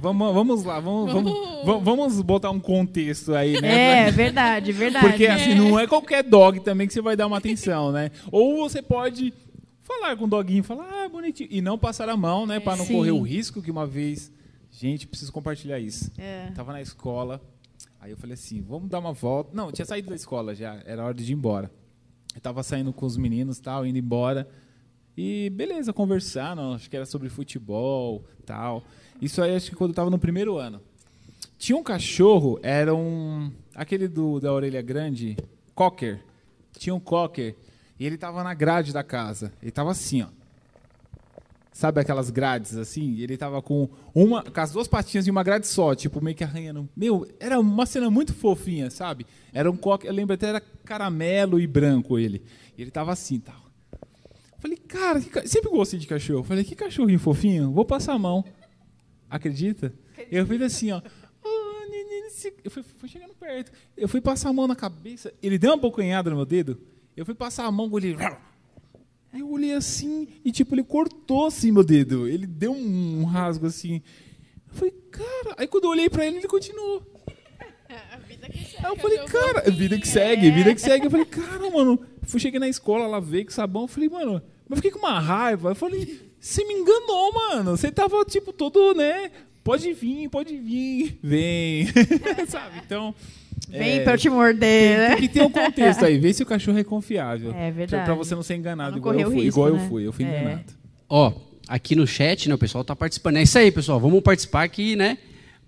Vamos, 0.00 0.34
vamos 0.34 0.64
lá, 0.64 0.80
vamos, 0.80 1.12
vamos, 1.12 1.32
vamos, 1.64 1.84
vamos 1.84 2.22
botar 2.22 2.50
um 2.50 2.60
contexto 2.60 3.34
aí, 3.34 3.60
né? 3.60 4.08
É, 4.08 4.10
verdade, 4.10 4.72
verdade. 4.72 5.06
Porque 5.08 5.26
assim, 5.26 5.54
não 5.54 5.78
é 5.78 5.86
qualquer 5.86 6.22
dog 6.22 6.60
também 6.60 6.86
que 6.86 6.92
você 6.92 7.00
vai 7.00 7.16
dar 7.16 7.26
uma 7.26 7.38
atenção, 7.38 7.90
né? 7.92 8.10
Ou 8.30 8.68
você 8.68 8.80
pode 8.82 9.32
falar 9.90 10.16
com 10.16 10.24
o 10.24 10.28
doguinho, 10.28 10.62
falar, 10.62 11.04
ah, 11.04 11.08
bonitinho, 11.08 11.48
e 11.50 11.60
não 11.60 11.76
passar 11.76 12.08
a 12.08 12.16
mão, 12.16 12.46
né? 12.46 12.60
Pra 12.60 12.76
não 12.76 12.84
Sim. 12.84 12.94
correr 12.94 13.10
o 13.10 13.22
risco 13.22 13.60
que 13.60 13.70
uma 13.70 13.86
vez. 13.86 14.32
Gente, 14.70 15.06
preciso 15.06 15.32
compartilhar 15.32 15.80
isso. 15.80 16.12
É. 16.16 16.50
Tava 16.54 16.72
na 16.72 16.80
escola, 16.80 17.42
aí 18.00 18.12
eu 18.12 18.16
falei 18.16 18.34
assim, 18.34 18.62
vamos 18.62 18.88
dar 18.88 19.00
uma 19.00 19.12
volta. 19.12 19.50
Não, 19.52 19.66
eu 19.66 19.72
tinha 19.72 19.84
saído 19.84 20.08
da 20.08 20.14
escola 20.14 20.54
já, 20.54 20.80
era 20.86 21.04
hora 21.04 21.14
de 21.14 21.30
ir 21.30 21.34
embora. 21.34 21.70
Eu 22.34 22.40
tava 22.40 22.62
saindo 22.62 22.92
com 22.92 23.04
os 23.04 23.16
meninos 23.16 23.58
tal, 23.58 23.84
indo 23.84 23.98
embora. 23.98 24.48
E 25.16 25.50
beleza, 25.50 25.92
conversando, 25.92 26.60
acho 26.74 26.88
que 26.88 26.96
era 26.96 27.04
sobre 27.04 27.28
futebol 27.28 28.24
tal. 28.46 28.84
Isso 29.20 29.42
aí 29.42 29.54
acho 29.54 29.70
que 29.70 29.76
quando 29.76 29.90
eu 29.90 29.94
tava 29.94 30.08
no 30.08 30.18
primeiro 30.18 30.56
ano. 30.56 30.80
Tinha 31.58 31.76
um 31.76 31.82
cachorro, 31.82 32.58
era 32.62 32.94
um. 32.94 33.52
aquele 33.74 34.08
do, 34.08 34.40
da 34.40 34.52
orelha 34.52 34.80
grande, 34.80 35.36
cocker. 35.74 36.24
Tinha 36.78 36.94
um 36.94 37.00
cocker. 37.00 37.54
E 38.00 38.06
ele 38.06 38.16
tava 38.16 38.42
na 38.42 38.54
grade 38.54 38.92
da 38.92 39.04
casa. 39.04 39.52
Ele 39.62 39.70
tava 39.70 39.90
assim, 39.90 40.22
ó. 40.22 40.28
Sabe 41.72 42.00
aquelas 42.00 42.30
grades 42.30 42.76
assim? 42.76 43.12
E 43.12 43.22
ele 43.22 43.36
tava 43.36 43.62
com 43.62 43.88
uma, 44.14 44.42
com 44.42 44.60
as 44.60 44.72
duas 44.72 44.88
patinhas 44.88 45.26
em 45.26 45.30
uma 45.30 45.42
grade 45.42 45.66
só, 45.66 45.94
tipo 45.94 46.22
meio 46.22 46.36
que 46.36 46.42
arranhando. 46.42 46.88
Meu, 46.96 47.26
era 47.38 47.60
uma 47.60 47.86
cena 47.86 48.10
muito 48.10 48.34
fofinha, 48.34 48.90
sabe? 48.90 49.26
Era 49.52 49.70
um 49.70 49.76
coque, 49.76 50.06
eu 50.06 50.12
lembro 50.12 50.34
até 50.34 50.48
era 50.48 50.60
caramelo 50.60 51.60
e 51.60 51.66
branco 51.66 52.18
ele. 52.18 52.42
E 52.76 52.82
ele 52.82 52.90
tava 52.90 53.12
assim, 53.12 53.38
tal. 53.38 53.60
Falei, 54.58 54.76
cara, 54.76 55.20
que 55.20 55.30
ca- 55.30 55.46
sempre 55.46 55.70
gostei 55.70 55.98
de 55.98 56.06
cachorro. 56.06 56.42
Falei, 56.42 56.64
que 56.64 56.74
cachorrinho 56.74 57.18
fofinho, 57.18 57.70
vou 57.70 57.84
passar 57.84 58.14
a 58.14 58.18
mão. 58.18 58.44
Acredita? 59.28 59.94
Eu 60.30 60.46
fiz 60.46 60.60
assim, 60.62 60.90
ó. 60.90 61.00
Eu 62.64 62.70
fui, 62.70 62.82
fui 62.82 63.08
chegando 63.08 63.34
perto. 63.34 63.72
Eu 63.96 64.08
fui 64.08 64.20
passar 64.20 64.48
a 64.48 64.52
mão 64.52 64.66
na 64.66 64.76
cabeça. 64.76 65.32
Ele 65.42 65.58
deu 65.58 65.70
uma 65.70 65.76
bocanhada 65.76 66.30
no 66.30 66.36
meu 66.36 66.44
dedo. 66.46 66.78
Eu 67.20 67.26
fui 67.26 67.34
passar 67.34 67.66
a 67.66 67.70
mão 67.70 67.90
com 67.90 67.98
ele. 67.98 68.16
Aí 69.30 69.40
eu 69.40 69.50
olhei 69.50 69.74
assim 69.74 70.26
e, 70.42 70.50
tipo, 70.50 70.74
ele 70.74 70.82
cortou 70.82 71.48
assim 71.48 71.70
meu 71.70 71.84
dedo. 71.84 72.26
Ele 72.26 72.46
deu 72.46 72.72
um 72.72 73.24
rasgo 73.24 73.66
assim. 73.66 74.00
Eu 74.66 74.74
falei, 74.74 74.94
cara. 75.10 75.54
Aí 75.58 75.66
quando 75.66 75.84
eu 75.84 75.90
olhei 75.90 76.08
pra 76.08 76.24
ele, 76.24 76.38
ele 76.38 76.48
continuou. 76.48 77.06
Aí 77.90 78.90
eu 78.90 78.96
falei, 78.96 79.18
cara, 79.18 79.70
vida 79.70 79.98
que 79.98 80.08
segue, 80.08 80.50
vida 80.50 80.74
que 80.74 80.80
segue. 80.80 81.06
Eu 81.06 81.10
falei, 81.10 81.26
cara, 81.26 81.68
mano. 81.68 82.00
Fui 82.22 82.40
cheguei 82.40 82.58
na 82.58 82.68
escola, 82.68 83.06
lavei 83.06 83.44
com 83.44 83.50
sabão. 83.50 83.82
Eu 83.82 83.88
falei, 83.88 84.08
mano, 84.08 84.40
mas 84.66 84.78
fiquei 84.78 84.90
com 84.90 85.00
uma 85.00 85.20
raiva. 85.20 85.72
Eu 85.72 85.74
falei, 85.74 86.32
você 86.40 86.64
me 86.64 86.72
enganou, 86.72 87.34
mano. 87.34 87.76
Você 87.76 87.92
tava, 87.92 88.24
tipo, 88.24 88.50
todo, 88.50 88.94
né? 88.94 89.30
Pode 89.62 89.92
vir, 89.92 90.30
pode 90.30 90.56
vir. 90.56 91.18
Vem. 91.22 91.86
Sabe? 92.48 92.80
Então. 92.82 93.14
Vem 93.68 93.98
é, 93.98 94.00
pra 94.00 94.14
eu 94.14 94.18
te 94.18 94.28
morder, 94.28 94.58
tem, 94.58 94.96
né? 94.98 95.08
tem 95.10 95.16
que 95.18 95.28
ter 95.28 95.42
um 95.42 95.50
contexto 95.50 96.04
aí, 96.04 96.18
ver 96.18 96.32
se 96.32 96.42
o 96.42 96.46
cachorro 96.46 96.78
é 96.78 96.84
confiável. 96.84 97.52
É 97.56 97.70
verdade. 97.70 98.04
Pra, 98.04 98.14
pra 98.14 98.14
você 98.14 98.34
não 98.34 98.42
ser 98.42 98.56
enganado 98.56 98.92
Não 98.92 98.98
igual 98.98 99.14
eu 99.14 99.30
fui. 99.30 99.42
risco, 99.44 99.48
igual 99.60 99.72
né? 99.74 99.84
eu 99.84 99.88
fui, 99.88 100.06
eu 100.06 100.12
fui 100.12 100.24
É. 100.24 100.40
enganado. 100.40 100.64
Ó, 101.08 101.32
aqui 101.68 101.94
no 101.94 102.06
chat, 102.06 102.48
né, 102.48 102.54
o 102.54 102.58
pessoal 102.58 102.82
tá 102.84 102.96
participando. 102.96 103.36
É 103.36 103.42
isso 103.42 103.58
aí, 103.58 103.70
pessoal. 103.70 104.00
Vamos 104.00 104.20
participar 104.22 104.64
aqui, 104.64 104.96
né? 104.96 105.18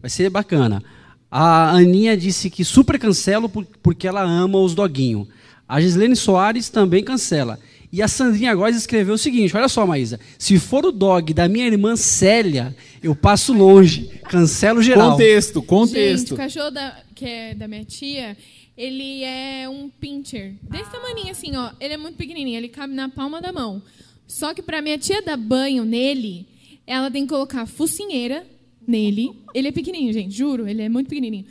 Vai 0.00 0.11
ser 0.11 0.28
bacana. 0.30 0.82
A 1.30 1.70
Aninha 1.70 2.16
disse 2.16 2.50
que 2.50 2.64
super 2.64 2.99
cancelo 2.99 3.49
por- 3.49 3.66
porque 3.82 4.06
ela 4.08 4.22
ama 4.22 4.58
os 4.58 4.75
doguinhos. 4.75 5.28
A 5.68 5.80
Gislene 5.80 6.16
Soares 6.16 6.68
também 6.68 7.02
cancela. 7.04 7.58
E 7.90 8.02
a 8.02 8.08
Sandrinha 8.08 8.54
Góes 8.54 8.76
escreveu 8.76 9.14
o 9.14 9.18
seguinte: 9.18 9.56
olha 9.56 9.68
só, 9.68 9.87
Maísa. 9.87 10.18
Se 10.38 10.58
for 10.58 10.84
o 10.84 10.92
dog 10.92 11.32
da 11.32 11.49
minha 11.49 11.66
irmã 11.66 11.94
Célia, 11.96 12.75
eu 13.02 13.14
passo 13.14 13.52
longe. 13.52 14.11
Cancelo 14.28 14.82
geral. 14.82 15.12
Contexto, 15.12 15.61
Gente, 15.61 15.66
contexto. 15.68 16.34
o 16.34 16.37
cachorro 16.37 16.70
da, 16.70 16.96
que 17.22 17.28
é 17.28 17.54
da 17.54 17.68
minha 17.68 17.84
tia, 17.84 18.36
ele 18.76 19.22
é 19.22 19.68
um 19.68 19.88
pincher. 19.88 20.54
Desse 20.62 20.90
tamanho 20.90 21.30
assim, 21.30 21.54
ó. 21.56 21.70
Ele 21.78 21.94
é 21.94 21.96
muito 21.96 22.16
pequenininho, 22.16 22.56
ele 22.56 22.68
cabe 22.68 22.92
na 22.94 23.08
palma 23.08 23.40
da 23.40 23.52
mão. 23.52 23.80
Só 24.26 24.52
que 24.52 24.60
pra 24.60 24.82
minha 24.82 24.98
tia 24.98 25.22
dar 25.22 25.36
banho 25.36 25.84
nele, 25.84 26.46
ela 26.84 27.10
tem 27.10 27.22
que 27.22 27.28
colocar 27.28 27.64
focinheira 27.66 28.44
nele. 28.86 29.30
Ele 29.54 29.68
é 29.68 29.72
pequenininho, 29.72 30.12
gente, 30.12 30.34
juro, 30.34 30.66
ele 30.66 30.82
é 30.82 30.88
muito 30.88 31.08
pequenininho. 31.08 31.44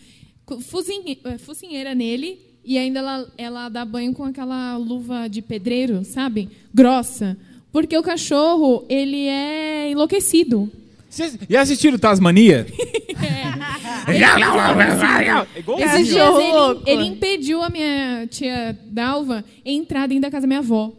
Focinhe- 0.61 1.19
eh, 1.23 1.37
Focinheira 1.37 1.95
nele 1.95 2.37
e 2.65 2.77
ainda 2.77 2.99
ela, 2.99 3.33
ela 3.37 3.69
dá 3.69 3.85
banho 3.85 4.11
com 4.13 4.25
aquela 4.25 4.75
luva 4.75 5.29
de 5.29 5.41
pedreiro, 5.41 6.03
sabe? 6.03 6.49
Grossa. 6.73 7.37
Porque 7.71 7.97
o 7.97 8.03
cachorro, 8.03 8.85
ele 8.89 9.27
é 9.27 9.89
enlouquecido. 9.91 10.69
Vocês 11.09 11.37
já 11.49 11.61
assistiram 11.61 11.97
Tasmania? 11.97 12.67
Esses 15.79 16.07
dias 16.07 16.29
ele, 16.35 16.81
ele 16.85 17.03
impediu 17.05 17.61
a 17.61 17.69
minha 17.69 18.27
tia 18.27 18.77
Dalva 18.85 19.43
entrar 19.65 20.07
dentro 20.07 20.23
da 20.23 20.31
casa 20.31 20.41
da 20.41 20.47
minha 20.47 20.59
avó. 20.59 20.91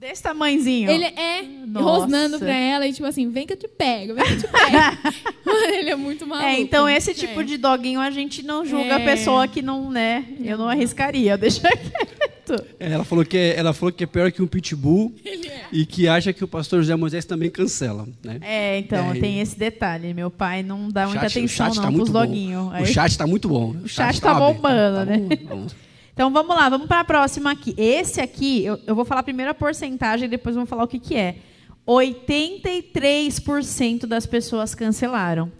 Desse 0.00 0.22
tamanhozinho. 0.22 0.90
Ele 0.90 1.04
é 1.04 1.42
Nossa. 1.66 1.84
rosnando 1.84 2.38
pra 2.38 2.54
ela 2.54 2.86
e 2.86 2.92
tipo 2.92 3.06
assim, 3.06 3.28
vem 3.30 3.46
que 3.46 3.52
eu 3.52 3.56
te 3.58 3.68
pego, 3.68 4.14
vem 4.14 4.24
que 4.24 4.32
eu 4.32 4.38
te 4.38 4.46
pego. 4.48 4.76
Mano, 5.44 5.74
ele 5.74 5.90
é 5.90 5.94
muito 5.96 6.26
maluco. 6.26 6.48
É, 6.48 6.58
então 6.58 6.88
esse 6.88 7.12
tipo 7.12 7.40
É. 7.40 7.44
de 7.44 7.58
doguinho 7.58 8.00
a 8.00 8.10
gente 8.10 8.42
não 8.42 8.64
julga 8.64 8.96
a 8.96 9.00
É. 9.00 9.04
pessoa 9.04 9.46
que 9.46 9.60
não, 9.60 9.90
né? 9.90 10.24
Eu 10.42 10.56
não 10.56 10.68
arriscaria, 10.68 11.36
deixa 11.36 11.60
quieto. 11.68 12.64
É, 12.80 12.92
Ela 12.92 13.04
falou, 13.04 13.24
que 13.26 13.36
é, 13.36 13.56
ela 13.58 13.72
falou 13.74 13.92
que 13.92 14.02
é 14.02 14.06
pior 14.06 14.32
que 14.32 14.40
um 14.42 14.46
pitbull 14.46 15.12
Ele 15.24 15.48
é. 15.48 15.64
e 15.70 15.84
que 15.84 16.08
acha 16.08 16.32
que 16.32 16.42
o 16.42 16.48
pastor 16.48 16.80
José 16.80 16.96
Moisés 16.96 17.26
também 17.26 17.50
cancela. 17.50 18.08
Né? 18.24 18.38
É, 18.40 18.78
então, 18.78 19.12
É. 19.12 19.20
tem 19.20 19.38
esse 19.40 19.58
detalhe. 19.58 20.14
Meu 20.14 20.30
pai 20.30 20.62
não 20.62 20.88
dá 20.88 21.04
muita 21.06 21.28
Chat- 21.28 21.36
o 21.36 21.38
atenção 21.40 21.66
chat 21.66 21.76
não 21.76 21.82
tá 21.82 21.88
pros 21.88 21.96
muito 21.98 22.12
bom. 22.12 22.20
doguinhos. 22.26 22.80
O 22.80 22.86
chat 22.86 23.18
tá 23.18 23.26
muito 23.26 23.48
bom. 23.48 23.76
O 23.84 23.88
chat 23.88 24.18
tá 24.18 24.30
aberto. 24.32 24.54
bombando, 24.54 25.04
né? 25.04 25.18
bom, 25.46 25.56
bom. 25.56 25.66
Então 26.12 26.30
vamos 26.32 26.54
lá, 26.54 26.68
vamos 26.68 26.86
para 26.86 27.00
a 27.00 27.04
próxima 27.04 27.52
aqui. 27.52 27.74
Esse 27.76 28.20
aqui, 28.20 28.64
eu, 28.64 28.78
eu 28.86 28.94
vou 28.94 29.04
falar 29.04 29.22
primeiro 29.22 29.50
a 29.50 29.54
porcentagem 29.54 30.26
e 30.26 30.30
depois 30.30 30.54
vamos 30.54 30.68
falar 30.68 30.84
o 30.84 30.88
que, 30.88 30.98
que 30.98 31.16
é. 31.16 31.36
83% 31.86 34.06
das 34.06 34.26
pessoas 34.26 34.74
cancelaram. 34.74 35.50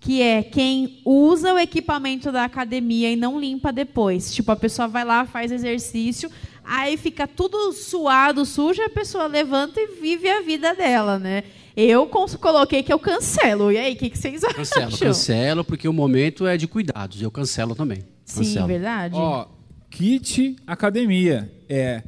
Que 0.00 0.22
é 0.22 0.44
quem 0.44 1.02
usa 1.04 1.52
o 1.52 1.58
equipamento 1.58 2.30
da 2.30 2.44
academia 2.44 3.10
e 3.10 3.16
não 3.16 3.40
limpa 3.40 3.72
depois. 3.72 4.32
Tipo, 4.32 4.52
a 4.52 4.56
pessoa 4.56 4.86
vai 4.86 5.04
lá, 5.04 5.26
faz 5.26 5.50
exercício, 5.50 6.30
aí 6.64 6.96
fica 6.96 7.26
tudo 7.26 7.72
suado, 7.72 8.44
sujo, 8.44 8.80
a 8.80 8.88
pessoa 8.88 9.26
levanta 9.26 9.80
e 9.80 9.88
vive 10.00 10.30
a 10.30 10.40
vida 10.40 10.72
dela, 10.72 11.18
né? 11.18 11.42
Eu 11.76 12.06
coloquei 12.06 12.84
que 12.84 12.92
eu 12.92 12.98
cancelo. 12.98 13.72
E 13.72 13.78
aí, 13.78 13.94
o 13.94 13.96
que, 13.96 14.10
que 14.10 14.18
vocês 14.18 14.44
acham? 14.44 14.56
Cancelo, 14.56 14.98
cancelo, 14.98 15.64
porque 15.64 15.88
o 15.88 15.92
momento 15.92 16.46
é 16.46 16.56
de 16.56 16.68
cuidados. 16.68 17.20
Eu 17.20 17.30
cancelo 17.30 17.74
também. 17.74 18.04
Sim, 18.24 18.38
Cancelo. 18.38 18.66
verdade? 18.66 19.14
Ó, 19.16 19.46
kit 19.90 20.56
academia. 20.66 21.50
É. 21.68 22.02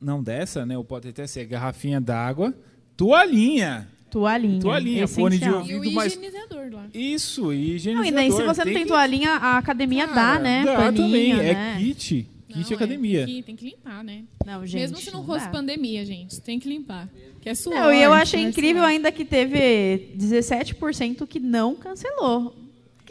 Não 0.00 0.22
dessa, 0.22 0.64
né? 0.66 0.76
Ou 0.76 0.84
pode 0.84 1.08
até 1.08 1.26
ser 1.26 1.46
garrafinha 1.46 2.00
d'água, 2.00 2.54
toalhinha. 2.96 3.88
Toalhinha. 4.10 4.60
Toalhinha, 4.60 5.08
fone 5.08 5.36
de 5.38 5.44
essencial. 5.44 5.60
ouvido. 5.62 5.84
E 5.84 5.88
o 5.88 5.92
mais- 5.92 6.12
higienizador 6.14 6.70
lá. 6.72 6.86
Isso, 6.94 7.52
e 7.52 7.56
Não, 7.56 7.74
higienizador. 7.74 8.06
e 8.06 8.12
daí, 8.12 8.32
se 8.32 8.42
você 8.44 8.64
não 8.64 8.72
tem 8.72 8.82
que- 8.82 8.88
toalhinha, 8.88 9.30
a 9.32 9.58
academia 9.58 10.06
dá, 10.06 10.14
Cara, 10.14 10.38
né? 10.38 10.64
Dá 10.64 10.76
Paninho, 10.76 11.04
também. 11.06 11.34
né? 11.34 11.74
É 11.74 11.78
kit. 11.78 12.28
Kit 12.48 12.70
Não, 12.70 12.76
academia. 12.76 13.22
É, 13.22 13.26
tem, 13.26 13.34
que, 13.36 13.42
tem 13.42 13.56
que 13.56 13.64
limpar, 13.66 14.04
né? 14.04 14.22
Não, 14.46 14.64
gente. 14.64 14.80
Mesmo 14.80 14.96
se 14.96 15.10
não 15.10 15.18
não 15.20 15.26
fosse 15.26 15.44
dá. 15.46 15.50
pandemia, 15.50 16.04
gente, 16.06 16.40
tem 16.40 16.58
que 16.58 16.68
limpar. 16.68 17.08
Que 17.42 17.48
é 17.50 17.54
suor. 17.54 17.74
Não, 17.74 17.92
e 17.92 18.02
eu 18.02 18.12
achei 18.12 18.42
né, 18.44 18.48
incrível 18.48 18.82
ainda 18.82 19.10
que 19.12 19.24
teve 19.24 20.14
17% 20.16 21.26
que 21.26 21.38
não 21.40 21.74
cancelou. 21.74 22.54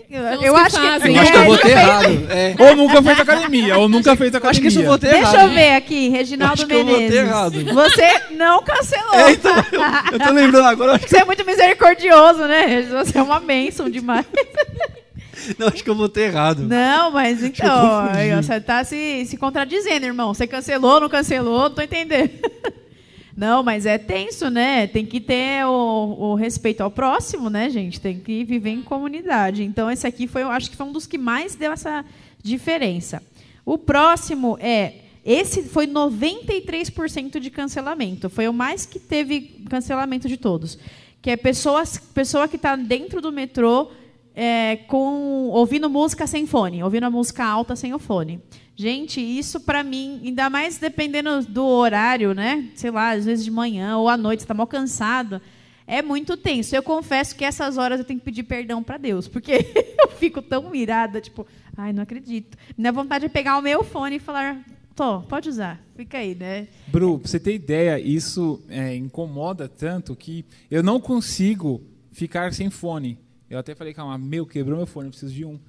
Eu, 0.09 0.21
eu 0.23 0.53
que 0.53 0.59
acho 0.61 0.75
fazem. 0.77 1.11
que. 1.13 1.17
Eu 1.17 1.21
acho 1.21 1.31
que 1.31 1.37
eu 1.37 1.41
É, 1.41 1.45
vou 1.45 1.57
ter 1.57 1.69
errado. 1.71 2.27
É. 2.29 2.55
Ou 2.59 2.75
nunca 2.75 3.01
fez 3.01 3.19
academia, 3.19 3.77
ou 3.77 3.89
nunca 3.89 4.15
fez 4.15 4.29
academia. 4.35 4.51
Acho 4.51 4.61
que 4.61 4.67
isso 4.67 4.79
eu 4.81 4.85
vou 4.85 4.97
ter 4.97 5.09
Deixa 5.11 5.33
errado. 5.35 5.49
eu 5.49 5.53
ver 5.55 5.71
aqui, 5.75 6.09
Reginaldo 6.09 6.53
Acho 6.53 6.67
que 6.67 6.73
eu 6.73 6.85
vou 6.85 6.93
ter 6.95 7.01
Menezes. 7.01 7.19
errado. 7.19 7.65
Você 7.73 8.21
não 8.31 8.61
cancelou. 8.63 9.13
É, 9.15 9.31
então, 9.31 9.55
eu, 9.71 9.81
eu 10.13 10.19
tô 10.19 10.31
lembrando 10.33 10.65
agora, 10.67 10.91
eu 10.91 10.95
acho, 10.95 11.07
Você 11.09 11.17
é 11.17 11.25
muito 11.25 11.45
misericordioso, 11.45 12.39
né? 12.45 12.81
Você 12.83 13.17
é 13.17 13.23
uma 13.23 13.39
bênção 13.39 13.89
demais. 13.89 14.25
que- 14.25 15.55
não, 15.59 15.67
acho 15.67 15.83
que 15.83 15.89
eu 15.89 15.95
vou 15.95 16.07
ter 16.09 16.21
errado. 16.29 16.59
Não, 16.67 17.11
mas 17.11 17.41
eu 17.41 17.47
então, 17.49 18.07
você 18.41 18.59
tá 18.61 18.83
se, 18.83 19.25
se 19.25 19.37
contradizendo, 19.37 20.05
irmão. 20.05 20.33
Você 20.33 20.45
cancelou, 20.47 20.99
não 20.99 21.09
cancelou, 21.09 21.63
não 21.63 21.71
tô 21.71 21.81
entendendo. 21.81 22.29
Não, 23.35 23.61
mas 23.61 23.85
é 23.85 23.97
tenso, 23.97 24.49
né? 24.49 24.87
Tem 24.87 25.05
que 25.05 25.19
ter 25.19 25.65
o, 25.65 25.71
o 25.71 26.35
respeito 26.35 26.81
ao 26.81 26.89
próximo, 26.89 27.49
né, 27.49 27.69
gente? 27.69 27.99
Tem 27.99 28.17
que 28.17 28.45
viver 28.45 28.69
em 28.69 28.81
comunidade. 28.81 29.63
Então, 29.63 29.91
esse 29.91 30.07
aqui 30.07 30.25
foi, 30.25 30.43
eu 30.43 30.49
acho 30.49 30.69
que 30.69 30.77
foi 30.77 30.85
um 30.85 30.93
dos 30.93 31.05
que 31.05 31.17
mais 31.17 31.53
deu 31.53 31.73
essa 31.73 32.05
diferença. 32.41 33.21
O 33.65 33.77
próximo 33.77 34.57
é. 34.59 35.01
Esse 35.25 35.63
foi 35.63 35.87
93% 35.87 37.39
de 37.39 37.49
cancelamento. 37.49 38.29
Foi 38.29 38.47
o 38.47 38.53
mais 38.53 38.85
que 38.85 38.99
teve 38.99 39.65
cancelamento 39.69 40.29
de 40.29 40.37
todos. 40.37 40.77
Que 41.19 41.31
é 41.31 41.35
pessoas, 41.35 41.97
pessoa 41.97 42.47
que 42.47 42.57
está 42.57 42.75
dentro 42.75 43.19
do 43.19 43.31
metrô 43.31 43.89
é, 44.35 44.75
com 44.87 45.47
ouvindo 45.49 45.89
música 45.89 46.27
sem 46.27 46.45
fone, 46.45 46.83
ouvindo 46.83 47.05
a 47.05 47.09
música 47.09 47.43
alta 47.43 47.75
sem 47.75 47.93
o 47.93 47.99
fone. 47.99 48.39
Gente, 48.77 49.21
isso 49.21 49.61
para 49.61 49.83
mim, 49.83 50.21
ainda 50.25 50.49
mais 50.49 50.77
dependendo 50.77 51.41
do 51.45 51.65
horário, 51.65 52.33
né? 52.33 52.69
Sei 52.75 52.91
lá, 52.91 53.11
às 53.11 53.23
vezes 53.23 53.45
de 53.45 53.51
manhã 53.51 53.97
ou 53.97 54.09
à 54.09 54.17
noite, 54.17 54.41
você 54.41 54.47
tá 54.47 54.53
mal 54.53 54.67
cansado. 54.67 55.41
É 55.87 56.01
muito 56.01 56.35
tenso. 56.35 56.75
Eu 56.75 56.83
confesso 56.83 57.35
que 57.35 57.45
essas 57.45 57.77
horas 57.77 57.99
eu 57.99 58.05
tenho 58.05 58.19
que 58.19 58.25
pedir 58.25 58.43
perdão 58.43 58.83
para 58.83 58.97
Deus, 58.97 59.27
porque 59.27 59.53
eu 59.97 60.09
fico 60.09 60.41
tão 60.41 60.75
irada, 60.75 61.21
tipo, 61.21 61.47
ai, 61.77 61.93
não 61.93 62.03
acredito. 62.03 62.57
Minha 62.77 62.91
vontade 62.91 63.25
é 63.25 63.29
pegar 63.29 63.57
o 63.57 63.61
meu 63.61 63.81
fone 63.81 64.17
e 64.17 64.19
falar, 64.19 64.61
tô, 64.93 65.21
pode 65.21 65.47
usar, 65.47 65.81
fica 65.95 66.17
aí, 66.17 66.35
né? 66.35 66.67
Bru, 66.87 67.19
pra 67.19 67.29
você 67.29 67.39
ter 67.39 67.53
ideia, 67.53 67.97
isso 67.97 68.61
é, 68.67 68.93
incomoda 68.95 69.69
tanto 69.69 70.15
que 70.15 70.43
eu 70.69 70.83
não 70.83 70.99
consigo 70.99 71.81
ficar 72.11 72.51
sem 72.51 72.69
fone. 72.69 73.17
Eu 73.49 73.59
até 73.59 73.73
falei, 73.73 73.93
calma, 73.93 74.17
meu, 74.17 74.45
quebrou 74.45 74.75
meu 74.75 74.87
fone, 74.87 75.07
eu 75.07 75.11
preciso 75.11 75.33
de 75.33 75.45
um. 75.45 75.59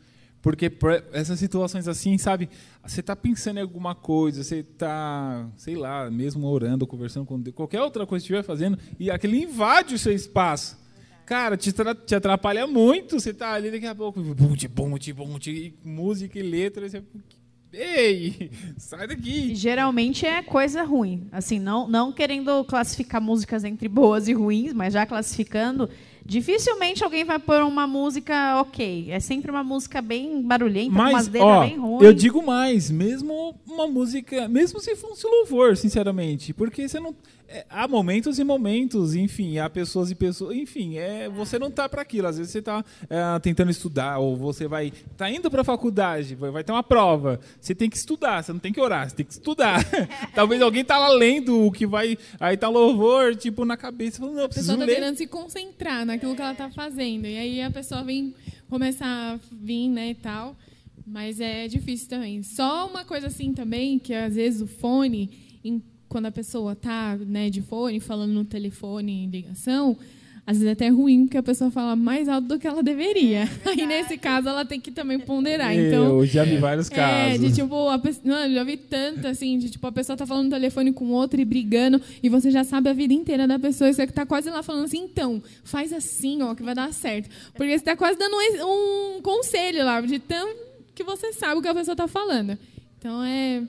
Porque 0.47 0.71
essas 1.13 1.41
situações 1.41 1.89
assim, 1.89 2.17
sabe? 2.19 2.49
Você 2.85 3.03
tá 3.03 3.17
pensando 3.17 3.59
em 3.59 3.63
alguma 3.63 3.97
coisa, 3.97 4.45
você 4.45 4.63
tá, 4.63 5.45
sei 5.57 5.75
lá, 5.75 6.09
mesmo 6.09 6.47
orando, 6.47 6.87
conversando 6.87 7.27
com 7.27 7.41
Deus, 7.41 7.57
qualquer 7.57 7.83
outra 7.83 8.07
coisa 8.07 8.23
que 8.23 8.33
estiver 8.33 8.45
fazendo, 8.45 8.79
e 8.97 9.11
aquilo 9.11 9.35
invade 9.35 9.97
o 9.97 9.99
seu 9.99 10.13
espaço. 10.13 10.79
Cara, 11.25 11.57
te, 11.57 11.75
te 12.07 12.15
atrapalha 12.15 12.65
muito. 12.65 13.19
Você 13.19 13.35
tá 13.35 13.55
ali 13.55 13.73
daqui 13.73 13.87
a 13.87 13.95
pouco, 13.97 14.21
bum, 14.21 14.35
bum, 14.35 14.97
bum, 15.17 15.39
e 15.49 15.75
música 15.85 16.39
e 16.39 16.43
letra. 16.43 16.89
Você, 16.89 17.03
Ei, 17.73 18.49
sai 18.79 19.09
daqui. 19.09 19.53
Geralmente 19.53 20.25
é 20.25 20.43
coisa 20.43 20.85
ruim. 20.85 21.27
Assim, 21.33 21.59
não, 21.59 21.89
não 21.89 22.13
querendo 22.13 22.65
classificar 22.65 23.21
músicas 23.21 23.65
entre 23.65 23.89
boas 23.89 24.29
e 24.29 24.33
ruins, 24.33 24.73
mas 24.73 24.93
já 24.93 25.05
classificando, 25.05 25.91
dificilmente 26.27 27.05
alguém 27.05 27.25
vai 27.25 27.39
pôr 27.39 27.63
uma 27.63 27.87
música 27.87 28.61
ok. 28.61 29.11
É 29.11 29.21
sempre 29.21 29.51
uma 29.51 29.63
música 29.65 30.03
bem 30.03 30.43
barulhenta, 30.43 30.95
com 30.95 31.01
umas 31.03 31.29
Mas, 31.29 31.43
ó, 31.43 31.61
bem 31.61 31.79
ruins. 31.79 32.03
eu 32.03 32.13
digo 32.13 32.45
mais, 32.45 32.91
mesmo 32.91 33.55
uma 33.67 33.87
música, 33.87 34.49
mesmo 34.49 34.81
se 34.81 34.97
fosse 34.97 35.27
louvor, 35.27 35.77
sinceramente, 35.77 36.53
porque 36.53 36.89
você 36.89 36.99
não, 36.99 37.15
é, 37.49 37.65
há 37.71 37.87
momentos 37.87 38.39
e 38.39 38.45
momentos, 38.45 39.15
enfim, 39.15 39.59
há 39.59 39.71
pessoas 39.71 40.11
e 40.11 40.15
pessoas, 40.15 40.57
enfim, 40.57 40.97
é, 40.99 41.29
você 41.29 41.59
não 41.59 41.71
tá 41.71 41.89
para 41.89 42.03
aquilo. 42.03 42.27
Às 42.27 42.39
vezes 42.39 42.53
você 42.53 42.61
tá 42.61 42.85
é, 43.09 43.39
tentando 43.39 43.71
estudar 43.71 44.19
ou 44.19 44.37
você 44.37 44.67
vai 44.67 44.93
tá 45.17 45.31
indo 45.31 45.51
para 45.51 45.61
a 45.61 45.65
faculdade, 45.65 46.35
vai, 46.35 46.51
vai, 46.51 46.65
ter 46.65 46.73
uma 46.73 46.83
prova, 46.83 47.41
você 47.61 47.75
tem 47.75 47.89
que 47.89 47.97
estudar, 47.97 48.43
você 48.43 48.53
não 48.53 48.59
tem 48.59 48.73
que 48.73 48.81
orar, 48.81 49.09
você 49.09 49.17
tem 49.17 49.27
que 49.27 49.33
estudar. 49.33 49.81
Talvez 50.35 50.61
alguém 50.61 50.85
tá 50.85 50.99
lá 50.99 51.09
lendo 51.09 51.67
o 51.67 51.71
que 51.71 51.87
vai, 51.87 52.19
aí 52.41 52.57
tá 52.57 52.69
louvor 52.69 53.37
tipo 53.37 53.65
na 53.65 53.77
cabeça, 53.77 54.19
falando, 54.19 54.37
não, 54.37 54.45
a 54.45 54.49
pessoa 54.49 54.77
tá 54.77 54.85
ler. 54.85 54.97
tentando 54.97 55.17
se 55.17 55.27
concentrar 55.27 56.05
naquilo 56.05 56.35
que 56.35 56.43
ela 56.43 56.55
tá 56.55 56.71
fazendo 56.71 57.27
e 57.27 57.39
aí 57.39 57.63
a 57.63 57.71
pessoa 57.71 58.03
vem 58.03 58.35
começar 58.69 59.07
a 59.07 59.39
vir, 59.53 59.89
né, 59.89 60.11
e 60.11 60.15
tal. 60.15 60.57
Mas 61.07 61.41
é 61.41 61.69
difícil 61.69 62.09
também. 62.09 62.43
Só 62.43 62.89
uma 62.89 63.05
coisa 63.05 63.29
assim 63.29 63.53
também, 63.53 63.97
que 63.97 64.13
às 64.13 64.35
vezes 64.35 64.61
o 64.61 64.67
fone 64.67 65.61
quando 66.09 66.27
a 66.27 66.33
pessoa 66.33 66.73
está 66.73 67.17
né, 67.17 67.51
de 67.51 67.63
fone, 67.63 68.01
falando 68.01 68.33
no 68.33 68.45
telefone 68.45 69.25
em 69.25 69.31
ligação, 69.31 69.97
às 70.47 70.59
vezes 70.59 70.69
é 70.69 70.73
até 70.73 70.89
ruim, 70.89 71.25
porque 71.25 71.37
a 71.37 71.43
pessoa 71.43 71.73
fala 71.73 71.97
mais 71.97 72.29
alto 72.29 72.47
do 72.47 72.59
que 72.59 72.69
ela 72.69 72.81
deveria. 72.81 73.43
É, 73.43 73.49
Aí, 73.71 73.85
nesse 73.85 74.17
caso, 74.17 74.49
ela 74.49 74.65
tem 74.65 74.81
que 74.81 74.93
também 74.93 75.19
ponderar. 75.19 75.75
Então, 75.75 76.21
eu 76.21 76.25
já 76.25 76.45
vi 76.45 76.57
vários 76.57 76.89
casos. 76.89 77.35
É, 77.35 77.37
de 77.37 77.53
tipo, 77.53 77.89
a 77.89 77.99
pessoa, 77.99 78.23
não, 78.25 78.45
eu 78.45 78.55
já 78.55 78.63
vi 78.63 78.77
tanto, 78.77 79.27
assim, 79.27 79.59
de 79.59 79.71
tipo, 79.71 79.85
a 79.85 79.91
pessoa 79.91 80.17
tá 80.17 80.25
falando 80.25 80.45
no 80.45 80.51
telefone 80.51 80.93
com 80.93 81.07
outra 81.07 81.41
e 81.41 81.45
brigando, 81.45 82.01
e 82.23 82.29
você 82.29 82.53
já 82.53 82.63
sabe 82.63 82.89
a 82.89 82.93
vida 82.93 83.13
inteira 83.13 83.49
da 83.49 83.59
pessoa, 83.59 83.91
e 83.91 83.95
você 83.95 84.07
tá 84.07 84.25
quase 84.25 84.49
lá 84.49 84.63
falando 84.63 84.85
assim, 84.85 84.99
então, 84.99 85.43
faz 85.65 85.93
assim, 85.93 86.41
ó, 86.43 86.55
que 86.55 86.63
vai 86.63 86.77
dar 86.77 86.93
certo. 86.93 87.29
Porque 87.53 87.77
você 87.77 87.85
tá 87.85 87.97
quase 87.97 88.17
dando 88.17 88.37
um, 88.37 89.17
um 89.17 89.23
conselho 89.23 89.85
lá, 89.85 90.01
de 90.01 90.21
tão 90.21 90.55
que 90.95 91.03
você 91.03 91.33
sabe 91.33 91.59
o 91.59 91.63
que 91.63 91.69
a 91.69 91.75
pessoa 91.75 91.97
tá 91.97 92.07
falando. 92.07 92.57
Então, 92.99 93.23
é 93.25 93.65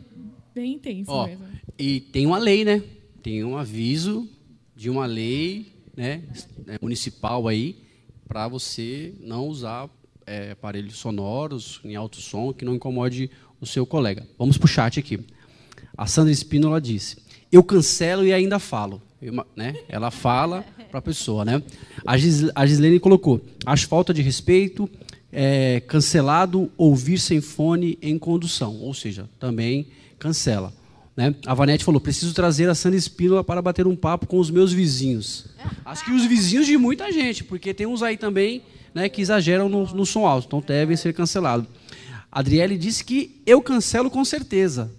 bem 0.58 0.74
intenso 0.74 1.12
ó, 1.12 1.28
mesmo. 1.28 1.46
E 1.78 2.02
tem 2.02 2.26
uma 2.26 2.38
lei, 2.38 2.66
né? 2.66 2.82
Tem 3.22 3.44
um 3.44 3.58
aviso 3.58 4.28
de 4.76 4.90
uma 4.90 5.06
lei 5.06 5.68
né, 5.96 6.24
é, 6.68 6.78
municipal 6.82 7.48
aí 7.48 7.76
para 8.28 8.48
você 8.48 9.14
não 9.20 9.48
usar 9.48 9.90
é, 10.26 10.52
aparelhos 10.52 10.98
sonoros 10.98 11.80
em 11.84 11.96
alto 11.96 12.18
som 12.18 12.52
que 12.52 12.66
não 12.66 12.76
incomode 12.76 13.30
o 13.62 13.66
seu 13.66 13.86
colega. 13.86 14.28
Vamos 14.38 14.58
para 14.58 14.66
o 14.66 14.70
chat 14.70 15.00
aqui. 15.00 15.20
A 15.98 16.08
Sandra 16.08 16.32
Espínola 16.32 16.82
disse: 16.82 17.18
Eu 17.52 17.64
cancelo 17.64 18.26
e 18.26 18.34
ainda 18.34 18.60
falo. 18.60 19.02
Eu, 19.22 19.34
né? 19.56 19.76
Ela 19.88 20.12
fala 20.12 20.66
para 20.90 21.00
a 21.00 21.02
pessoa. 21.02 21.44
Né? 21.46 21.62
A, 22.06 22.18
Gis, 22.18 22.50
a 22.54 22.66
Gislene 22.66 23.00
colocou: 23.00 23.42
Acho 23.66 23.88
falta 23.88 24.14
de 24.14 24.22
respeito, 24.22 24.90
é, 25.32 25.82
cancelado 25.82 26.72
ouvir 26.78 27.20
sem 27.20 27.42
fone 27.42 27.98
em 28.02 28.18
condução. 28.18 28.76
Ou 28.82 28.94
seja, 28.94 29.30
também 29.40 29.88
cancela. 30.20 30.74
Né? 31.16 31.34
A 31.46 31.54
Vanete 31.54 31.84
falou: 31.84 32.00
preciso 32.00 32.34
trazer 32.34 32.70
a 32.70 32.76
Sandra 32.76 32.98
Espínola 32.98 33.44
para 33.44 33.62
bater 33.62 33.88
um 33.88 33.96
papo 33.96 34.28
com 34.28 34.38
os 34.38 34.52
meus 34.52 34.72
vizinhos. 34.72 35.48
Acho 35.84 36.06
que 36.06 36.12
os 36.12 36.26
vizinhos 36.26 36.68
de 36.68 36.78
muita 36.78 37.12
gente, 37.12 37.44
porque 37.44 37.74
tem 37.74 37.88
uns 37.88 38.04
aí 38.04 38.18
também 38.18 38.62
né, 38.94 39.10
que 39.10 39.22
exageram 39.22 39.68
no, 39.68 39.86
no 39.88 40.06
som 40.06 40.28
alto, 40.28 40.48
então 40.48 40.62
devem 40.62 40.96
ser 40.96 41.14
cancelados. 41.14 41.68
Adriele 42.32 42.78
disse 42.78 43.04
que 43.04 43.42
eu 43.46 43.62
cancelo 43.62 44.12
com 44.12 44.24
certeza. 44.24 44.92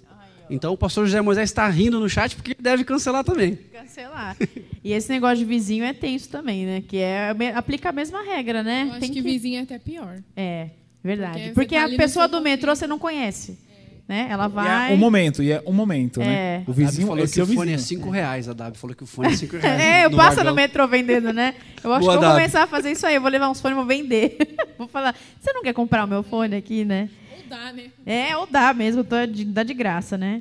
Então 0.50 0.72
o 0.72 0.78
pastor 0.78 1.06
José 1.06 1.20
Moisés 1.20 1.50
está 1.50 1.68
rindo 1.68 2.00
no 2.00 2.08
chat 2.08 2.34
porque 2.34 2.56
deve 2.58 2.82
cancelar 2.82 3.22
também. 3.22 3.56
Cancelar. 3.72 4.36
E 4.82 4.92
esse 4.92 5.10
negócio 5.10 5.38
de 5.38 5.44
vizinho 5.44 5.84
é 5.84 5.92
tenso 5.92 6.30
também, 6.30 6.64
né? 6.64 6.80
Que 6.80 6.96
é 6.96 7.34
aplica 7.54 7.90
a 7.90 7.92
mesma 7.92 8.22
regra, 8.22 8.62
né? 8.62 8.84
Eu 8.84 8.90
acho 8.92 9.00
Tem 9.00 9.10
que, 9.10 9.16
que 9.16 9.22
vizinho 9.22 9.58
é 9.58 9.62
até 9.62 9.78
pior. 9.78 10.22
É, 10.34 10.70
verdade. 11.04 11.38
Porque, 11.38 11.52
porque 11.52 11.74
tá 11.74 11.84
a 11.84 11.88
pessoa 11.90 12.26
do 12.26 12.40
metrô 12.40 12.74
você 12.74 12.86
não 12.86 12.98
conhece. 12.98 13.58
Né? 14.08 14.26
Ela 14.30 14.48
vai. 14.48 14.88
E 14.88 14.92
é 14.92 14.94
um 14.94 14.96
momento, 14.96 15.42
e 15.42 15.52
é 15.52 15.62
um 15.66 15.72
momento, 15.72 16.20
né? 16.20 16.26
é. 16.26 16.58
né? 16.60 16.64
O 16.66 16.72
vizinho 16.72 17.08
falou 17.08 17.28
que 17.28 17.42
o 17.42 17.46
fone 17.46 17.72
é 17.74 17.78
5 17.78 18.08
reais. 18.08 18.48
A 18.48 18.54
Dabi 18.54 18.78
falou 18.78 18.96
que 18.96 19.04
o 19.04 19.06
fone 19.06 19.28
é 19.28 19.36
5 19.36 19.56
reais. 19.58 19.80
é, 19.80 20.06
eu 20.06 20.10
passo 20.12 20.42
no 20.42 20.54
metrô 20.54 20.88
vendendo, 20.88 21.30
né? 21.30 21.54
Eu 21.84 21.92
acho 21.92 22.06
Boa, 22.06 22.16
que 22.18 22.24
vou 22.24 22.32
começar 22.32 22.62
a 22.62 22.66
fazer 22.66 22.90
isso 22.90 23.06
aí. 23.06 23.16
Eu 23.16 23.20
vou 23.20 23.30
levar 23.30 23.50
uns 23.50 23.60
fones 23.60 23.76
e 23.76 23.78
vou 23.78 23.86
vender. 23.86 24.38
vou 24.78 24.88
falar, 24.88 25.14
você 25.38 25.52
não 25.52 25.62
quer 25.62 25.74
comprar 25.74 26.04
o 26.04 26.08
meu 26.08 26.22
fone 26.22 26.56
aqui, 26.56 26.86
né? 26.86 27.10
Ou 27.36 27.42
dá, 27.50 27.70
né? 27.70 27.84
É, 28.06 28.34
ou 28.34 28.46
dá 28.46 28.72
mesmo, 28.72 29.04
tô 29.04 29.26
de, 29.26 29.44
dá 29.44 29.62
de 29.62 29.74
graça, 29.74 30.16
né? 30.16 30.40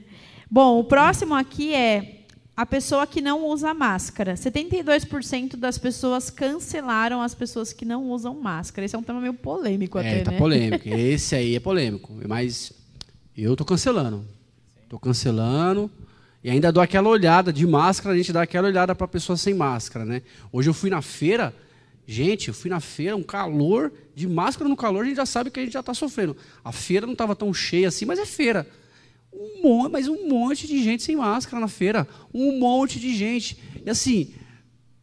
Bom, 0.50 0.80
o 0.80 0.86
próximo 0.86 1.36
aqui 1.36 1.74
é 1.74 2.22
a 2.56 2.66
pessoa 2.66 3.06
que 3.06 3.20
não 3.20 3.46
usa 3.46 3.74
máscara. 3.74 4.36
72% 4.36 5.58
das 5.58 5.78
pessoas 5.78 6.30
cancelaram 6.30 7.22
as 7.22 7.36
pessoas 7.36 7.74
que 7.74 7.84
não 7.84 8.10
usam 8.10 8.34
máscara. 8.34 8.86
Esse 8.86 8.96
é 8.96 9.00
um 9.00 9.04
tema 9.04 9.20
meio 9.20 9.34
polêmico 9.34 10.00
é, 10.00 10.02
até, 10.02 10.24
tá 10.24 10.32
né? 10.32 10.38
polêmico. 10.38 10.88
Esse 10.90 11.36
aí 11.36 11.56
é 11.56 11.60
polêmico. 11.60 12.18
Mas 12.26 12.72
eu 13.43 13.54
estou 13.54 13.65
cancelando. 13.65 14.26
Estou 14.84 15.00
cancelando. 15.00 15.91
E 16.43 16.50
ainda 16.50 16.71
dou 16.71 16.82
aquela 16.82 17.10
olhada 17.10 17.52
de 17.52 17.65
máscara, 17.67 18.15
a 18.15 18.17
gente 18.17 18.32
dá 18.32 18.41
aquela 18.43 18.67
olhada 18.67 18.95
para 18.95 19.08
pessoa 19.08 19.36
sem 19.36 19.54
máscara. 19.54 20.06
Né? 20.06 20.21
Hoje 20.52 20.69
eu 20.69 20.73
fui 20.73 20.89
na 20.89 21.02
feira, 21.02 21.54
gente, 22.06 22.47
eu 22.47 22.54
fui 22.54 22.69
na 22.69 22.80
feira, 22.80 23.15
um 23.15 23.23
calor, 23.23 23.91
de 24.15 24.28
máscara 24.28 24.69
no 24.69 24.76
calor, 24.76 25.04
a 25.04 25.08
gente 25.08 25.17
já 25.17 25.26
sabe 25.26 25.52
que 25.52 25.60
a 25.60 25.63
gente 25.63 25.73
já 25.73 25.82
está 25.82 25.93
sofrendo. 25.93 26.38
A 26.63 26.71
feira 26.71 27.06
não 27.06 27.13
estava 27.13 27.36
tão 27.36 27.54
cheia 27.54 27.88
assim, 27.88 28.06
mas 28.06 28.17
é 28.17 28.26
feira. 28.26 28.67
Um 29.34 29.62
monte, 29.62 29.91
mas 29.91 30.08
um 30.08 30.28
monte 30.28 30.65
de 30.67 30.82
gente 30.82 31.04
sem 31.04 31.15
máscara 31.15 31.60
na 31.60 31.67
feira. 31.67 32.08
Um 32.34 32.58
monte 32.60 33.00
de 33.00 33.13
gente. 33.15 33.58
E 33.86 33.89
assim, 33.89 34.34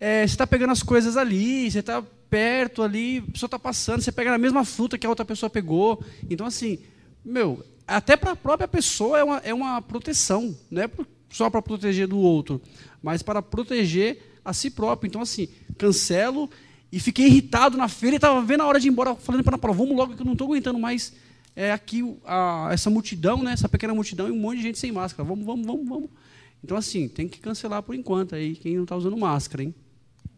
é, 0.00 0.26
você 0.26 0.34
está 0.34 0.46
pegando 0.46 0.72
as 0.72 0.82
coisas 0.82 1.16
ali, 1.16 1.70
você 1.70 1.80
está 1.80 2.02
perto 2.30 2.82
ali, 2.82 3.18
a 3.18 3.32
pessoa 3.32 3.46
está 3.46 3.58
passando, 3.58 4.00
você 4.00 4.10
pega 4.10 4.34
a 4.34 4.38
mesma 4.38 4.64
fruta 4.64 4.98
que 4.98 5.06
a 5.06 5.10
outra 5.10 5.24
pessoa 5.24 5.48
pegou. 5.50 6.02
Então, 6.28 6.46
assim, 6.46 6.78
meu, 7.24 7.64
até 7.86 8.16
para 8.16 8.32
a 8.32 8.36
própria 8.36 8.68
pessoa 8.68 9.18
é 9.18 9.24
uma, 9.24 9.38
é 9.38 9.54
uma 9.54 9.82
proteção, 9.82 10.56
não 10.70 10.82
é 10.82 10.90
só 11.28 11.50
para 11.50 11.60
proteger 11.60 12.06
do 12.06 12.18
outro, 12.18 12.60
mas 13.02 13.22
para 13.22 13.42
proteger 13.42 14.38
a 14.44 14.52
si 14.52 14.70
próprio. 14.70 15.08
Então, 15.08 15.20
assim, 15.20 15.48
cancelo 15.76 16.48
e 16.92 17.00
fiquei 17.00 17.26
irritado 17.26 17.76
na 17.76 17.88
feira 17.88 18.14
e 18.14 18.18
estava 18.18 18.40
vendo 18.42 18.62
a 18.62 18.66
hora 18.66 18.78
de 18.78 18.86
ir 18.86 18.90
embora, 18.90 19.14
falando 19.16 19.42
para 19.42 19.56
a 19.56 19.72
vamos 19.72 19.96
logo 19.96 20.14
que 20.14 20.22
eu 20.22 20.26
não 20.26 20.32
estou 20.32 20.46
aguentando 20.46 20.78
mais 20.78 21.12
é, 21.56 21.72
aqui 21.72 22.16
a, 22.24 22.68
essa 22.72 22.88
multidão, 22.88 23.42
né, 23.42 23.52
essa 23.52 23.68
pequena 23.68 23.94
multidão 23.94 24.28
e 24.28 24.30
um 24.30 24.38
monte 24.38 24.58
de 24.58 24.62
gente 24.62 24.78
sem 24.78 24.92
máscara. 24.92 25.28
Vamos, 25.28 25.44
vamos, 25.44 25.66
vamos, 25.66 25.88
vamos. 25.88 26.10
Então, 26.62 26.76
assim, 26.76 27.08
tem 27.08 27.28
que 27.28 27.38
cancelar 27.40 27.82
por 27.82 27.94
enquanto 27.94 28.34
aí, 28.34 28.56
quem 28.56 28.76
não 28.76 28.84
está 28.84 28.96
usando 28.96 29.16
máscara, 29.16 29.62
hein? 29.62 29.74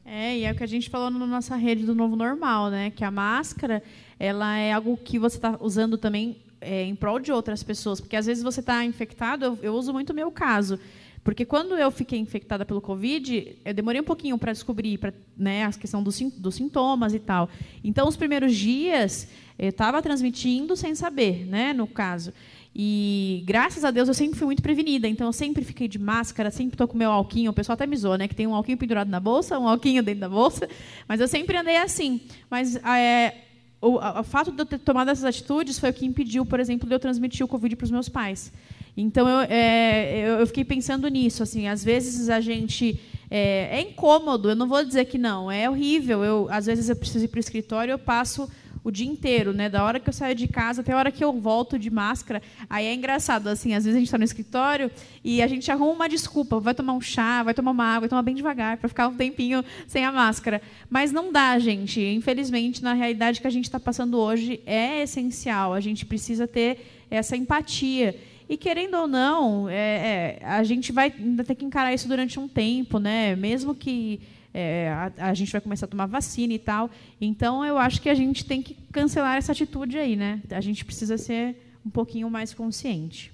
É, 0.04 0.38
e 0.38 0.44
é 0.44 0.52
o 0.52 0.54
que 0.54 0.62
a 0.62 0.68
gente 0.68 0.88
falou 0.88 1.10
na 1.10 1.26
nossa 1.26 1.56
rede 1.56 1.84
do 1.84 1.94
novo 1.94 2.16
normal, 2.16 2.70
né? 2.70 2.90
Que 2.90 3.04
a 3.04 3.10
máscara, 3.10 3.82
ela 4.18 4.56
é 4.56 4.72
algo 4.72 4.96
que 4.96 5.18
você 5.18 5.36
está 5.36 5.56
usando 5.60 5.98
também 5.98 6.36
é, 6.60 6.84
em 6.84 6.94
prol 6.94 7.18
de 7.18 7.32
outras 7.32 7.62
pessoas, 7.62 8.00
porque 8.00 8.16
às 8.16 8.26
vezes 8.26 8.42
você 8.42 8.60
está 8.60 8.84
infectado, 8.84 9.44
eu, 9.44 9.58
eu, 9.62 9.74
uso 9.74 9.92
muito 9.92 10.10
o 10.10 10.14
meu 10.14 10.30
caso. 10.30 10.78
Porque 11.22 11.44
quando 11.44 11.76
eu 11.76 11.90
fiquei 11.90 12.20
infectada 12.20 12.64
pelo 12.64 12.80
Covid, 12.80 13.58
eu 13.64 13.74
demorei 13.74 14.00
um 14.00 14.04
pouquinho 14.04 14.38
para 14.38 14.52
descobrir 14.52 14.96
pra, 14.96 15.12
né, 15.36 15.64
a 15.64 15.72
questão 15.72 16.00
dos, 16.00 16.20
dos 16.20 16.54
sintomas 16.54 17.14
e 17.14 17.18
tal. 17.18 17.50
Então, 17.82 18.06
os 18.06 18.16
primeiros 18.16 18.54
dias, 18.54 19.28
eu 19.58 19.70
estava 19.70 20.00
transmitindo 20.00 20.76
sem 20.76 20.94
saber, 20.94 21.44
né, 21.44 21.72
no 21.72 21.88
caso. 21.88 22.32
E 22.78 23.42
graças 23.46 23.86
a 23.86 23.90
Deus 23.90 24.06
eu 24.06 24.12
sempre 24.12 24.38
fui 24.38 24.44
muito 24.44 24.62
prevenida, 24.62 25.08
então 25.08 25.26
eu 25.26 25.32
sempre 25.32 25.64
fiquei 25.64 25.88
de 25.88 25.98
máscara, 25.98 26.50
sempre 26.50 26.74
estou 26.74 26.86
com 26.86 26.96
meu 26.96 27.10
alquinho. 27.10 27.50
O 27.50 27.54
pessoal 27.54 27.72
até 27.72 27.86
me 27.86 27.96
zoa, 27.96 28.18
né? 28.18 28.28
Que 28.28 28.34
tem 28.34 28.46
um 28.46 28.54
alquinho 28.54 28.76
pendurado 28.76 29.08
na 29.08 29.18
bolsa, 29.18 29.58
um 29.58 29.66
alquinho 29.66 30.02
dentro 30.02 30.20
da 30.20 30.28
bolsa. 30.28 30.68
Mas 31.08 31.18
eu 31.18 31.26
sempre 31.26 31.56
andei 31.56 31.78
assim. 31.78 32.20
Mas 32.50 32.76
é, 32.76 33.45
o, 33.80 33.98
o, 33.98 34.22
fato 34.22 34.50
de 34.50 34.60
eu 34.60 34.66
ter 34.66 34.78
tomado 34.78 35.10
essas 35.10 35.24
atitudes 35.24 35.78
foi 35.78 35.90
o 35.90 35.92
que 35.92 36.06
impediu, 36.06 36.46
por 36.46 36.58
exemplo, 36.60 36.88
de 36.88 36.94
eu 36.94 36.98
transmitir 36.98 37.44
o 37.44 37.48
Covid 37.48 37.76
para 37.76 37.84
os 37.84 37.90
meus 37.90 38.08
pais. 38.08 38.52
Então, 38.96 39.28
eu, 39.28 39.40
é, 39.50 40.40
eu, 40.40 40.46
fiquei 40.46 40.64
pensando 40.64 41.06
nisso. 41.08 41.42
Assim, 41.42 41.68
às 41.68 41.84
vezes 41.84 42.28
a 42.28 42.40
gente. 42.40 42.98
É, 43.30 43.78
é, 43.78 43.80
incômodo, 43.80 44.50
eu 44.50 44.56
não 44.56 44.68
vou 44.68 44.84
dizer 44.84 45.04
que 45.06 45.18
não, 45.18 45.50
é 45.50 45.68
horrível. 45.68 46.24
Eu, 46.24 46.46
às 46.48 46.66
vezes 46.66 46.88
eu 46.88 46.96
preciso 46.96 47.24
ir 47.24 47.28
para 47.28 47.38
o 47.38 47.40
escritório, 47.40 47.92
eu 47.92 47.98
passo 47.98 48.48
o 48.86 48.90
dia 48.92 49.08
inteiro, 49.08 49.52
né? 49.52 49.68
Da 49.68 49.82
hora 49.82 49.98
que 49.98 50.08
eu 50.08 50.12
saio 50.12 50.36
de 50.36 50.46
casa 50.46 50.80
até 50.80 50.92
a 50.92 50.96
hora 50.96 51.10
que 51.10 51.24
eu 51.24 51.32
volto 51.32 51.76
de 51.76 51.90
máscara. 51.90 52.40
Aí 52.70 52.86
é 52.86 52.94
engraçado, 52.94 53.48
assim, 53.48 53.74
às 53.74 53.84
vezes 53.84 53.96
a 53.96 53.98
gente 53.98 54.06
está 54.06 54.16
no 54.16 54.22
escritório 54.22 54.92
e 55.24 55.42
a 55.42 55.48
gente 55.48 55.68
arruma 55.72 55.90
uma 55.90 56.08
desculpa, 56.08 56.60
vai 56.60 56.72
tomar 56.72 56.92
um 56.92 57.00
chá, 57.00 57.42
vai 57.42 57.52
tomar 57.52 57.72
uma 57.72 57.84
água, 57.84 58.00
vai 58.02 58.08
tomar 58.08 58.22
bem 58.22 58.36
devagar 58.36 58.76
para 58.76 58.88
ficar 58.88 59.08
um 59.08 59.16
tempinho 59.16 59.64
sem 59.88 60.04
a 60.04 60.12
máscara. 60.12 60.62
Mas 60.88 61.10
não 61.10 61.32
dá, 61.32 61.58
gente. 61.58 62.00
Infelizmente, 62.00 62.80
na 62.80 62.92
realidade 62.92 63.40
que 63.40 63.46
a 63.48 63.50
gente 63.50 63.64
está 63.64 63.80
passando 63.80 64.18
hoje 64.18 64.60
é 64.64 65.02
essencial. 65.02 65.74
A 65.74 65.80
gente 65.80 66.06
precisa 66.06 66.46
ter 66.46 66.78
essa 67.10 67.36
empatia. 67.36 68.14
E 68.48 68.56
querendo 68.56 68.94
ou 68.98 69.08
não, 69.08 69.68
é, 69.68 70.38
é, 70.40 70.46
a 70.46 70.62
gente 70.62 70.92
vai 70.92 71.12
ainda 71.18 71.42
ter 71.42 71.56
que 71.56 71.64
encarar 71.64 71.92
isso 71.92 72.06
durante 72.06 72.38
um 72.38 72.46
tempo, 72.46 73.00
né? 73.00 73.34
Mesmo 73.34 73.74
que 73.74 74.20
é, 74.58 74.88
a, 74.88 75.28
a, 75.28 75.34
gente 75.34 75.52
vai 75.52 75.60
começar 75.60 75.84
a 75.84 75.88
tomar 75.88 76.06
vacina 76.06 76.54
e 76.54 76.58
tal. 76.58 76.90
Então, 77.20 77.62
eu 77.62 77.76
acho 77.76 78.00
que 78.00 78.08
a 78.08 78.14
gente 78.14 78.42
tem 78.42 78.62
que 78.62 78.72
cancelar 78.90 79.36
essa 79.36 79.52
atitude 79.52 79.98
aí, 79.98 80.16
né? 80.16 80.40
A 80.50 80.62
gente 80.62 80.82
precisa 80.82 81.18
ser 81.18 81.78
um 81.84 81.90
pouquinho 81.90 82.30
mais 82.30 82.54
consciente. 82.54 83.30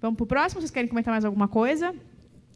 Vamos 0.00 0.16
para 0.16 0.22
o 0.22 0.26
próximo? 0.28 0.60
Vocês 0.60 0.70
querem 0.70 0.88
comentar 0.88 1.10
mais 1.10 1.24
alguma 1.24 1.48
coisa? 1.48 1.92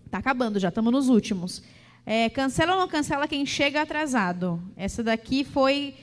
Está 0.06 0.18
acabando 0.18 0.60
já, 0.60 0.68
estamos 0.68 0.92
nos 0.92 1.08
últimos. 1.08 1.60
É, 2.06 2.28
cancela 2.30 2.74
ou 2.74 2.78
não 2.78 2.86
cancela 2.86 3.26
quem 3.26 3.44
chega 3.44 3.82
atrasado? 3.82 4.62
Essa 4.76 5.02
daqui 5.02 5.42
foi 5.42 5.96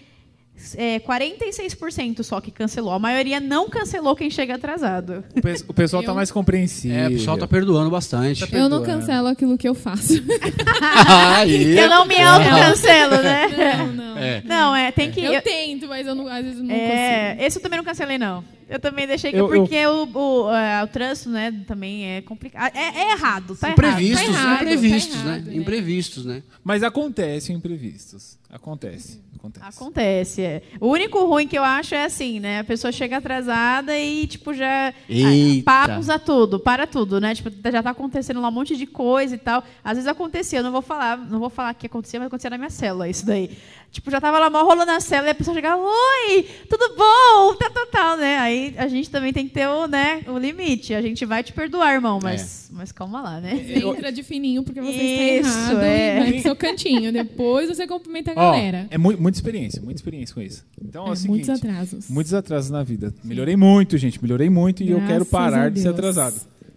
é, 0.75 0.99
46% 0.99 2.23
só 2.23 2.39
que 2.41 2.49
cancelou. 2.51 2.91
A 2.93 2.99
maioria 2.99 3.39
não 3.39 3.69
cancelou 3.69 4.15
quem 4.15 4.29
chega 4.29 4.55
atrasado. 4.55 5.23
O, 5.35 5.41
pe- 5.41 5.63
o 5.67 5.73
pessoal 5.73 6.01
tá 6.03 6.11
Eu- 6.11 6.15
mais 6.15 6.31
compreensível. 6.31 6.97
É, 6.97 7.07
o 7.07 7.11
pessoal 7.11 7.37
tá 7.37 7.47
perdoando 7.47 7.89
bastante. 7.89 8.45
Tá 8.47 8.57
Eu 8.57 8.69
não 8.69 8.79
perdoando. 8.79 9.01
cancelo 9.05 9.27
aquilo 9.27 9.57
que 9.57 9.67
eu 9.67 9.75
faço. 9.75 10.13
Aí. 11.07 11.77
Eu 11.77 11.89
não 11.89 12.05
me 12.05 12.19
autocancelo, 12.21 13.21
né? 13.21 13.47
Não, 13.77 13.87
não. 13.93 14.17
É. 14.17 14.41
Não, 14.45 14.75
é, 14.75 14.91
tem 14.91 15.11
que. 15.11 15.19
Eu 15.23 15.33
eu- 15.33 15.41
tento, 15.41 15.87
mas 15.87 16.07
eu 16.07 16.15
não, 16.15 16.27
às 16.27 16.43
vezes 16.43 16.61
não 16.61 16.71
É, 16.73 17.27
consigo. 17.29 17.45
esse 17.47 17.57
eu 17.57 17.61
também 17.61 17.77
não 17.77 17.83
cancelei, 17.85 18.17
não. 18.17 18.43
Eu 18.67 18.79
também 18.79 19.05
deixei 19.05 19.31
que 19.31 19.37
Eu- 19.37 19.53
eu- 19.53 19.61
porque 19.61 19.85
O, 19.87 20.07
o, 20.13 20.51
é, 20.51 20.83
o 20.83 20.87
trânsito, 20.87 21.29
né, 21.29 21.51
também 21.67 22.05
é 22.05 22.21
complicado. 22.21 22.75
É, 22.75 22.79
é 22.99 23.11
errado, 23.11 23.55
tá 23.55 23.67
errado. 23.67 23.77
Imprevistos, 23.79 24.25
Tá 24.25 24.31
errado, 24.31 24.61
imprevistos, 24.63 25.15
tá 25.17 25.23
né? 25.23 25.31
errado, 25.35 25.45
né? 25.45 25.55
Imprevistos, 25.55 26.25
né? 26.25 26.43
Mas 26.63 26.81
acontece 26.83 27.53
imprevistos. 27.53 28.37
Acontece. 28.49 29.21
Acontece. 29.37 29.65
Acontece, 29.67 30.41
é. 30.41 30.61
O 30.79 30.87
único 30.87 31.23
ruim 31.25 31.47
que 31.47 31.57
eu 31.57 31.63
acho 31.63 31.93
é 31.93 32.05
assim, 32.05 32.39
né? 32.39 32.59
A 32.59 32.63
pessoa 32.63 32.91
chega 32.91 33.17
atrasada 33.17 33.95
e, 33.97 34.25
tipo, 34.25 34.53
já. 34.53 34.91
Eita. 35.07 35.63
Pausa 35.65 36.17
tudo, 36.17 36.57
para 36.59 36.87
tudo, 36.87 37.19
né? 37.21 37.35
Tipo, 37.35 37.51
já 37.71 37.83
tá 37.83 37.91
acontecendo 37.91 38.41
lá 38.41 38.47
um 38.47 38.51
monte 38.51 38.75
de 38.75 38.87
coisa 38.87 39.35
e 39.35 39.37
tal. 39.37 39.63
Às 39.83 39.97
vezes 39.97 40.07
acontecia, 40.07 40.59
eu 40.59 40.63
não 40.63 40.71
vou 40.71 40.81
falar, 40.81 41.17
não 41.17 41.39
vou 41.39 41.49
falar 41.49 41.73
que 41.75 41.85
acontecia, 41.85 42.19
mas 42.19 42.27
acontecia 42.27 42.49
na 42.49 42.57
minha 42.57 42.69
célula, 42.71 43.07
isso 43.09 43.25
daí. 43.25 43.55
Tipo, 43.91 44.09
já 44.11 44.19
tava 44.19 44.39
lá 44.39 44.49
mal 44.49 44.65
rolando 44.65 44.91
na 44.91 44.99
célula 44.99 45.29
e 45.29 45.31
a 45.31 45.35
pessoa 45.35 45.53
chegava, 45.55 45.81
oi, 45.81 46.43
tudo 46.69 46.95
bom? 46.97 47.55
Tal, 47.55 47.69
tal, 47.71 47.85
tal, 47.87 48.17
né? 48.17 48.37
Aí 48.39 48.54
a 48.77 48.87
gente 48.87 49.09
também 49.09 49.31
tem 49.33 49.47
que 49.47 49.53
ter 49.53 49.67
o, 49.67 49.87
né, 49.87 50.21
o 50.27 50.37
limite. 50.37 50.93
A 50.93 51.01
gente 51.01 51.25
vai 51.25 51.43
te 51.43 51.51
perdoar, 51.53 51.93
irmão, 51.95 52.19
mas, 52.21 52.69
mas 52.73 52.91
calma 52.91 53.21
lá, 53.21 53.39
né? 53.41 53.55
Você 53.55 53.85
entra 53.85 54.11
de 54.11 54.23
fininho 54.23 54.63
porque 54.63 54.81
você 54.81 54.91
Isso, 55.39 55.47
está 55.49 55.63
errado 55.71 55.81
é. 55.83 56.15
e 56.17 56.19
vai 56.23 56.31
pro 56.33 56.41
seu 56.41 56.55
cantinho. 56.55 57.11
Depois 57.13 57.67
você 57.69 57.85
cumprimenta 57.87 58.31
a 58.31 58.33
Ó, 58.33 58.51
galera. 58.51 58.87
é 58.89 58.97
mu- 58.97 59.17
muita 59.17 59.37
experiência, 59.37 59.81
muita 59.81 59.99
experiência 59.99 60.33
com 60.35 60.41
isso. 60.41 60.65
Então 60.81 61.05
é, 61.05 61.09
o 61.09 61.13
É, 61.13 61.15
seguinte, 61.15 61.45
muitos 61.47 61.49
atrasos. 61.49 62.09
Muitos 62.09 62.33
atrasos 62.33 62.69
na 62.71 62.83
vida. 62.83 63.13
Melhorei 63.23 63.55
muito, 63.55 63.97
gente. 63.97 64.21
Melhorei 64.21 64.49
muito 64.49 64.83
e 64.83 64.89
eu 64.89 64.97
Graças 64.97 65.11
quero 65.13 65.25
parar 65.25 65.69
de 65.71 65.79
ser 65.81 65.89
atrasado. 65.89 66.35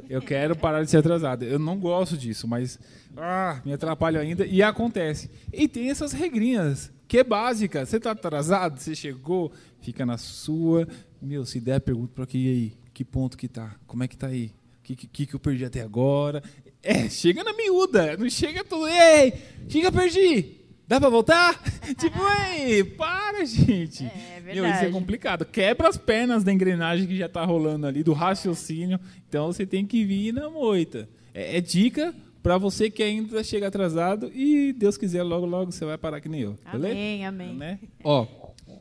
Eu 0.09 0.23
quero 0.23 0.57
parar 0.57 0.83
de 0.83 0.91
ser 0.91 0.97
atrasado. 0.99 1.43
Eu 1.45 1.59
não 1.59 1.77
gosto 1.79 2.17
disso, 2.17 2.49
mas 2.49 2.79
ah, 3.17 3.61
me 3.65 3.73
atrapalho 3.75 4.19
ainda 4.19 4.47
e 4.47 4.63
acontece. 4.63 5.31
E 5.53 5.69
tem 5.69 5.91
essas 5.91 6.13
regrinhas, 6.13 6.91
que 7.07 7.19
é 7.19 7.25
básica. 7.25 7.85
Você 7.85 8.01
tá 8.01 8.13
atrasado, 8.13 8.79
você 8.79 8.95
chegou, 8.95 9.53
fica 9.83 10.07
na 10.07 10.17
sua. 10.17 10.89
Meu, 11.21 11.45
se 11.45 11.61
der, 11.61 11.81
pergunta 11.81 12.13
para 12.15 12.25
aqui 12.25 12.39
e 12.39 12.49
aí, 12.49 12.73
que 12.95 13.05
ponto 13.05 13.37
que 13.37 13.49
tá? 13.49 13.75
Como 13.87 14.03
é 14.03 14.09
que 14.09 14.17
tá 14.17 14.29
aí? 14.29 14.53
O 14.81 14.83
que, 14.83 14.97
que, 14.97 15.27
que 15.27 15.35
eu 15.35 15.41
perdi 15.41 15.65
até 15.65 15.81
agora? 15.81 16.43
É, 16.83 17.09
chega 17.09 17.43
na 17.45 17.53
miúda, 17.53 18.17
não 18.17 18.31
chega 18.31 18.65
tudo. 18.65 18.87
Ei, 18.89 19.35
o 19.63 19.67
que, 19.67 19.81
que 19.81 19.87
eu 19.87 19.93
perdi? 19.93 20.59
Dá 20.87 20.99
pra 20.99 21.11
voltar? 21.11 21.63
tipo, 21.99 22.19
ei, 22.57 22.83
para, 22.83 23.45
gente. 23.45 24.05
É 24.05 24.41
Meu, 24.43 24.55
isso 24.55 24.65
é 24.65 24.71
verdade. 24.71 24.93
complicado. 24.93 25.45
Quebra 25.45 25.89
as 25.89 25.99
pernas 25.99 26.43
da 26.43 26.53
engrenagem 26.53 27.07
que 27.07 27.17
já 27.17 27.29
tá 27.29 27.45
rolando 27.45 27.87
ali, 27.87 28.03
do 28.03 28.15
raciocínio. 28.15 28.99
Então 29.29 29.49
você 29.49 29.67
tem 29.67 29.85
que 29.85 30.03
vir 30.05 30.33
na 30.33 30.49
moita. 30.49 31.07
É, 31.35 31.59
é 31.59 31.61
dica 31.61 32.15
pra 32.43 32.57
você 32.57 32.91
que 32.91 33.03
ainda 33.03 33.45
chega 33.45 33.69
atrasado 33.69 34.33
e 34.35 34.73
Deus 34.73 34.97
quiser, 34.97 35.23
logo, 35.23 35.45
logo 35.45 35.71
você 35.71 35.85
vai 35.85 35.99
parar 35.99 36.21
que 36.21 36.29
nem 36.29 36.41
eu. 36.41 36.57
Beleza? 36.73 36.95
Amém, 36.95 37.27
amém. 37.27 37.55
Né? 37.55 37.79
Ó, 38.03 38.27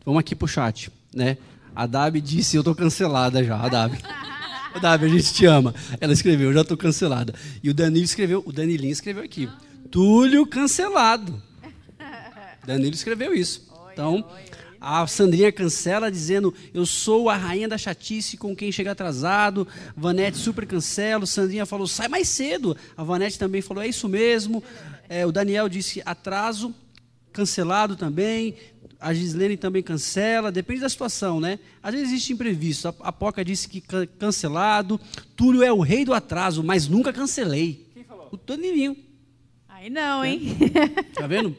vamos 0.05 0.21
aqui 0.21 0.33
pro 0.33 0.47
chat, 0.47 0.89
né? 1.13 1.37
A 1.77 1.85
Dabi 1.85 2.19
disse, 2.19 2.57
eu 2.57 2.63
tô 2.63 2.73
cancelada 2.73 3.43
já, 3.43 3.55
a 3.55 3.69
Dabi. 3.69 3.99
A 4.73 4.93
a 4.93 5.07
gente 5.07 5.31
te 5.31 5.45
ama. 5.45 5.75
Ela 6.01 6.11
escreveu, 6.11 6.51
já 6.51 6.63
tô 6.63 6.75
cancelada. 6.75 7.35
E 7.61 7.69
o 7.69 7.73
Danilo 7.73 8.03
escreveu, 8.03 8.41
o 8.43 8.51
Danilinho 8.51 8.91
escreveu 8.91 9.23
aqui. 9.23 9.47
Túlio 9.91 10.43
cancelado. 10.47 11.39
Danilo 12.65 12.95
escreveu 12.95 13.31
isso. 13.31 13.71
Então, 13.93 14.27
a 14.81 15.05
Sandrinha 15.05 15.51
cancela 15.51 16.09
dizendo, 16.09 16.51
eu 16.73 16.83
sou 16.83 17.29
a 17.29 17.37
rainha 17.37 17.67
da 17.67 17.77
chatice 17.77 18.37
com 18.37 18.55
quem 18.55 18.71
chega 18.71 18.93
atrasado. 18.93 19.67
Vanete 19.95 20.39
super 20.39 20.65
cancela. 20.65 21.27
Sandrinha 21.27 21.67
falou, 21.67 21.85
sai 21.85 22.07
mais 22.07 22.27
cedo. 22.27 22.75
A 22.97 23.03
Vanete 23.03 23.37
também 23.37 23.61
falou, 23.61 23.83
é 23.83 23.87
isso 23.87 24.09
mesmo. 24.09 24.63
É, 25.07 25.27
o 25.27 25.31
Daniel 25.31 25.69
disse, 25.69 26.01
atraso 26.03 26.73
cancelado 27.31 27.95
também. 27.95 28.55
A 28.99 29.13
Gislene 29.13 29.55
também 29.57 29.83
cancela, 29.83 30.51
depende 30.51 30.81
da 30.81 30.89
situação, 30.89 31.39
né? 31.39 31.59
Às 31.83 31.93
vezes 31.93 32.09
existe 32.09 32.33
imprevisto. 32.33 32.87
A, 32.87 32.93
a 33.01 33.11
Poca 33.11 33.45
disse 33.45 33.67
que 33.69 33.79
can- 33.79 34.07
cancelado. 34.17 34.99
Túlio 35.35 35.61
é 35.63 35.71
o 35.71 35.81
rei 35.81 36.03
do 36.03 36.13
atraso, 36.13 36.63
mas 36.63 36.87
nunca 36.87 37.13
cancelei. 37.13 37.85
Quem 37.93 38.03
falou? 38.03 38.29
O 38.31 38.37
Danilinho, 38.37 38.95
Aí 39.69 39.91
não, 39.91 40.25
hein? 40.25 40.57
tá 41.13 41.27
vendo? 41.27 41.55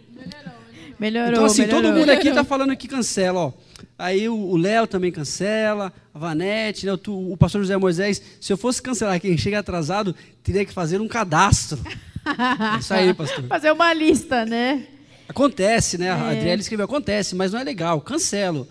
Melhorou, 0.99 1.31
então, 1.31 1.45
assim, 1.45 1.63
melhorou. 1.63 1.83
todo 1.83 1.97
mundo 1.97 2.11
aqui 2.11 2.25
Melhorou. 2.25 2.43
tá 2.45 2.49
falando 2.49 2.77
que 2.77 2.89
cancela, 2.89 3.39
ó. 3.39 3.53
Aí 3.97 4.29
o 4.29 4.57
Léo 4.57 4.87
também 4.89 5.13
cancela, 5.13 5.93
a 6.13 6.19
Vanete, 6.19 6.85
né, 6.87 6.93
o, 6.93 6.99
tu- 6.99 7.33
o 7.33 7.37
pastor 7.37 7.61
José 7.63 7.77
Moisés. 7.77 8.21
Se 8.41 8.53
eu 8.53 8.57
fosse 8.57 8.83
cancelar 8.83 9.21
quem 9.21 9.39
chega 9.39 9.61
atrasado, 9.61 10.15
teria 10.43 10.65
que 10.65 10.73
fazer 10.73 11.01
um 11.01 11.09
cadastro. 11.09 11.79
É 12.29 12.79
isso 12.79 12.93
aí, 12.93 13.15
pastor. 13.15 13.45
Fazer 13.45 13.71
uma 13.73 13.95
lista, 13.95 14.45
né? 14.45 14.87
Acontece, 15.29 15.99
né? 15.99 16.07
É. 16.07 16.11
A 16.11 16.29
Adriele 16.31 16.63
escreveu, 16.63 16.87
acontece, 16.87 17.37
mas 17.37 17.53
não 17.53 17.61
é 17.61 17.65
legal, 17.65 18.01
cancelo. 18.01 18.67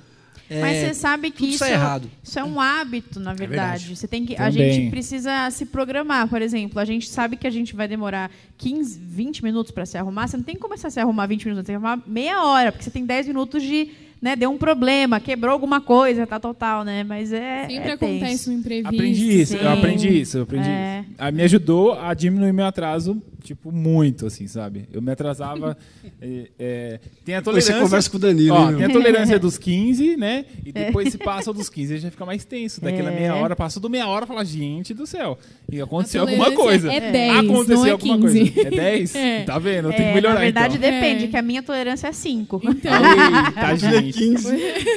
É, 0.49 0.61
Mas 0.61 0.77
você 0.77 0.93
sabe 0.93 1.29
que 1.29 1.45
isso, 1.45 1.57
sai 1.57 1.73
errado. 1.73 2.09
isso 2.23 2.39
é 2.39 2.43
um 2.43 2.59
hábito, 2.61 3.19
na 3.19 3.33
verdade. 3.33 3.83
verdade. 3.83 3.95
Você 3.97 4.07
tem 4.07 4.25
que, 4.25 4.35
a 4.37 4.49
gente 4.49 4.89
precisa 4.89 5.49
se 5.51 5.65
programar, 5.65 6.27
por 6.29 6.41
exemplo. 6.41 6.79
A 6.79 6.85
gente 6.85 7.09
sabe 7.09 7.35
que 7.35 7.45
a 7.45 7.49
gente 7.49 7.75
vai 7.75 7.85
demorar 7.85 8.31
15, 8.57 8.97
20 8.97 9.43
minutos 9.43 9.71
para 9.71 9.85
se 9.85 9.97
arrumar. 9.97 10.27
Você 10.27 10.37
não 10.37 10.43
tem 10.43 10.55
que 10.55 10.61
começar 10.61 10.87
a 10.87 10.91
se 10.91 10.99
arrumar 11.01 11.27
20 11.27 11.45
minutos, 11.45 11.65
você 11.65 11.73
tem 11.73 11.79
que 11.79 11.85
arrumar 11.85 12.01
meia 12.07 12.43
hora, 12.45 12.71
porque 12.71 12.83
você 12.83 12.91
tem 12.91 13.05
10 13.05 13.27
minutos 13.27 13.61
de. 13.61 13.89
Né, 14.21 14.35
deu 14.35 14.49
um 14.49 14.57
problema, 14.57 15.19
quebrou 15.19 15.51
alguma 15.51 15.79
coisa, 15.79 16.25
tal, 16.25 16.39
tal, 16.39 16.53
tal, 16.53 16.83
né? 16.83 17.03
Mas 17.03 17.31
é. 17.31 17.67
Sempre 17.67 17.89
é 17.89 17.93
acontece 17.93 18.25
tenso. 18.25 18.49
um 18.49 18.53
imprevisto. 18.53 18.87
Aprendi 18.95 19.41
isso, 19.41 19.51
sim. 19.57 19.63
eu 19.63 19.69
aprendi 19.71 20.21
isso, 20.21 20.37
eu 20.39 20.43
aprendi 20.43 20.69
É. 20.69 21.01
isso. 21.07 21.15
Ah, 21.19 21.31
me 21.31 21.43
ajudou 21.43 21.93
a 21.93 22.13
diminuir 22.15 22.51
meu 22.51 22.65
atraso, 22.65 23.21
tipo, 23.43 23.71
muito, 23.71 24.25
assim, 24.25 24.47
sabe? 24.47 24.87
Eu 24.91 25.01
me 25.03 25.11
atrasava. 25.11 25.77
é, 26.19 26.47
é, 26.57 26.99
tem 27.23 27.35
a 27.35 27.39
Depois 27.39 27.43
tolerância. 27.63 27.73
você 27.75 27.79
conversa 27.79 28.09
com 28.09 28.17
o 28.17 28.19
Danilo, 28.19 28.55
Ó, 28.55 28.65
meu? 28.69 28.77
tem 28.77 28.85
a 28.85 28.89
tolerância 28.89 29.37
dos 29.39 29.55
15, 29.59 30.17
né? 30.17 30.45
E 30.65 30.71
depois 30.71 31.11
se 31.11 31.17
passa 31.19 31.53
dos 31.53 31.69
15, 31.69 31.93
aí 31.93 31.99
já 31.99 32.09
fica 32.09 32.25
mais 32.25 32.43
tenso. 32.43 32.81
Daquela 32.81 33.11
É. 33.11 33.15
meia 33.15 33.35
hora, 33.35 33.55
passou 33.55 33.79
do 33.81 33.87
meia 33.89 34.07
hora 34.07 34.25
e 34.25 34.27
fala, 34.27 34.43
gente 34.43 34.95
do 34.95 35.05
céu. 35.05 35.37
E 35.71 35.79
aconteceu 35.79 36.21
A 36.23 36.27
alguma 36.29 36.51
coisa. 36.53 36.91
é 36.91 37.11
10, 37.11 37.37
aconteceu 37.37 37.75
não 37.77 37.85
é 37.85 37.91
alguma 37.91 38.17
15. 38.17 38.51
coisa. 38.51 38.67
É 38.67 38.71
10? 38.71 39.15
É. 39.15 39.43
Tá 39.43 39.59
vendo? 39.59 39.89
Eu 39.89 39.93
tenho 39.93 40.05
É, 40.05 40.09
que 40.09 40.15
melhorar 40.15 40.33
na 40.35 40.39
verdade, 40.41 40.77
então. 40.77 40.89
depende, 40.91 41.25
É. 41.25 41.27
que 41.27 41.37
a 41.37 41.41
minha 41.43 41.61
tolerância 41.61 42.07
é 42.07 42.11
5. 42.11 42.59
Então, 42.63 42.91
Eita, 42.93 43.75
gente. 43.75 44.06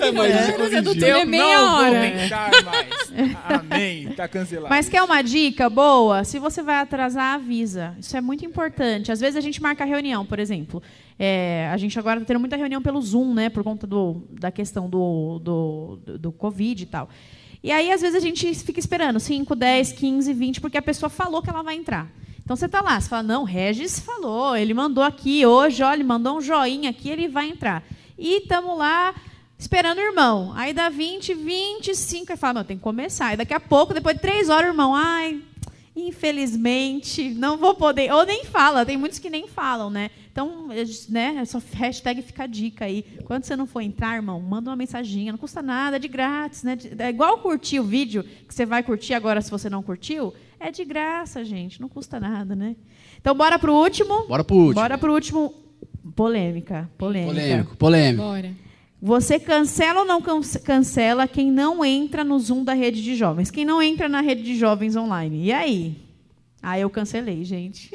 É, 0.01 0.13
mas 0.13 0.35
isso 0.35 0.51
é 0.51 0.53
tolerância 0.53 0.83
do 0.83 0.89
corrigido. 0.89 0.95
Túlio 0.95 1.17
é 1.17 1.25
meia 1.25 1.59
não 1.59 1.71
vou 1.71 1.79
hora. 1.79 2.11
tentar 2.11 2.51
mais. 2.65 3.37
Amém. 3.61 4.09
Tá 4.13 4.29
cancelado. 4.29 4.69
Mas 4.69 4.89
quer 4.89 5.03
uma 5.03 5.23
dica 5.23 5.69
boa? 5.71 6.25
Se 6.25 6.39
você 6.39 6.63
vai 6.63 6.77
atrasar, 6.77 7.35
avisa. 7.35 7.95
Isso 7.99 8.17
é 8.17 8.21
muito 8.21 8.45
importante. 8.45 9.11
Às 9.13 9.21
vezes 9.21 9.37
a 9.37 9.41
gente 9.41 9.61
marca 9.63 9.85
reunião, 9.85 10.25
por 10.25 10.39
exemplo. 10.39 10.83
É, 11.19 11.69
a 11.73 11.77
gente 11.77 11.99
agora 11.99 12.19
está 12.19 12.29
tendo 12.29 12.41
muita 12.41 12.57
reunião 12.57 12.81
pelo 12.81 13.01
Zoom, 13.01 13.35
né? 13.35 13.49
Por 13.49 13.63
conta 13.63 13.87
do, 13.87 14.23
da 14.31 14.51
questão 14.51 14.89
do, 14.89 15.39
do, 15.39 15.99
do, 16.05 16.19
do 16.19 16.33
Covid 16.33 16.83
e 16.83 16.87
tal. 16.87 17.09
E 17.63 17.71
aí, 17.71 17.93
às 17.93 18.01
vezes, 18.01 18.17
a 18.17 18.21
gente 18.21 18.55
fica 18.55 18.81
esperando 18.81 19.21
5, 19.21 19.55
10, 19.55 19.93
15, 19.93 20.33
20, 20.33 20.61
porque 20.61 20.79
a 20.79 20.83
pessoa 20.83 21.11
falou 21.11 21.43
que 21.43 21.51
ela 21.51 21.63
vai 21.63 21.75
entrar. 21.77 22.11
Então 22.51 22.57
você 22.57 22.67
está 22.67 22.81
lá, 22.81 23.01
você 23.01 23.09
fala, 23.09 23.23
não, 23.23 23.45
Regis 23.45 24.01
falou, 24.01 24.57
ele 24.57 24.75
mandou 24.75 25.05
aqui 25.05 25.47
hoje, 25.47 25.85
olha, 25.85 25.95
ele 25.95 26.03
mandou 26.03 26.39
um 26.39 26.41
joinha 26.41 26.91
aqui, 26.91 27.09
ele 27.09 27.29
vai 27.29 27.49
entrar. 27.49 27.81
E 28.21 28.37
estamos 28.37 28.77
lá 28.77 29.15
esperando 29.59 29.97
o 29.97 30.03
irmão. 30.03 30.53
Aí 30.55 30.75
dá 30.75 30.91
20, 30.91 31.33
25, 31.33 32.31
aí 32.31 32.39
fala, 32.39 32.55
não, 32.55 32.65
tem 32.65 32.77
que 32.77 32.83
começar. 32.83 33.33
E 33.33 33.39
daqui 33.39 33.55
a 33.55 33.59
pouco, 33.59 33.95
depois 33.95 34.15
de 34.15 34.21
três 34.21 34.51
horas, 34.51 34.67
o 34.67 34.73
irmão, 34.73 34.95
ai, 34.95 35.41
infelizmente, 35.97 37.31
não 37.31 37.57
vou 37.57 37.75
poder. 37.75 38.13
Ou 38.13 38.27
nem 38.27 38.45
fala, 38.45 38.85
tem 38.85 38.99
muitos 38.99 39.19
que 39.19 39.31
nem 39.31 39.49
falam, 39.49 39.89
né? 39.89 40.11
Então, 40.31 40.69
né, 41.09 41.37
essa 41.41 41.63
hashtag 41.73 42.21
fica 42.21 42.45
a 42.45 42.47
dica 42.47 42.85
aí. 42.85 43.03
Quando 43.25 43.45
você 43.45 43.57
não 43.57 43.67
for 43.67 43.81
entrar, 43.81 44.17
irmão, 44.17 44.39
manda 44.39 44.69
uma 44.69 44.77
mensaginha, 44.77 45.33
não 45.33 45.39
custa 45.39 45.63
nada, 45.63 45.97
é 45.97 45.99
de 45.99 46.09
grátis, 46.09 46.63
né? 46.63 46.77
É 46.99 47.09
igual 47.09 47.39
curtir 47.39 47.81
o 47.81 47.85
vídeo 47.85 48.23
que 48.47 48.55
você 48.55 48.67
vai 48.67 48.83
curtir 48.83 49.15
agora 49.15 49.41
se 49.41 49.51
você 49.51 49.71
não 49.71 49.83
curtiu. 49.83 50.35
É 50.59 50.71
de 50.71 50.85
graça, 50.85 51.43
gente, 51.43 51.81
não 51.81 51.89
custa 51.89 52.21
nada, 52.21 52.55
né? 52.55 52.77
Então, 53.19 53.35
bora 53.35 53.59
pro 53.59 53.75
último. 53.75 54.27
Bora 54.27 54.45
pro 54.45 54.57
último. 54.57 54.75
Bora 54.75 54.99
pro 54.99 55.15
último. 55.15 55.70
Polêmica, 56.15 56.91
polêmica. 56.99 57.33
Polêmico, 57.35 57.77
polêmico. 57.77 58.23
bora. 58.25 58.51
Você 59.03 59.39
cancela 59.41 60.01
ou 60.01 60.07
não 60.07 60.21
cance- 60.21 60.59
cancela 60.61 61.27
quem 61.27 61.51
não 61.51 61.83
entra 61.85 62.23
no 62.23 62.39
Zoom 62.39 62.63
da 62.65 62.75
rede 62.75 63.03
de 63.03 63.15
jovens? 63.17 63.51
Quem 63.51 63.65
não 63.65 63.81
entra 63.83 64.09
na 64.09 64.21
rede 64.21 64.43
de 64.43 64.55
jovens 64.57 64.95
online? 64.97 65.45
E 65.47 65.53
aí? 65.53 65.97
Ah, 66.63 66.79
eu 66.79 66.91
cancelei, 66.91 67.43
gente. 67.43 67.91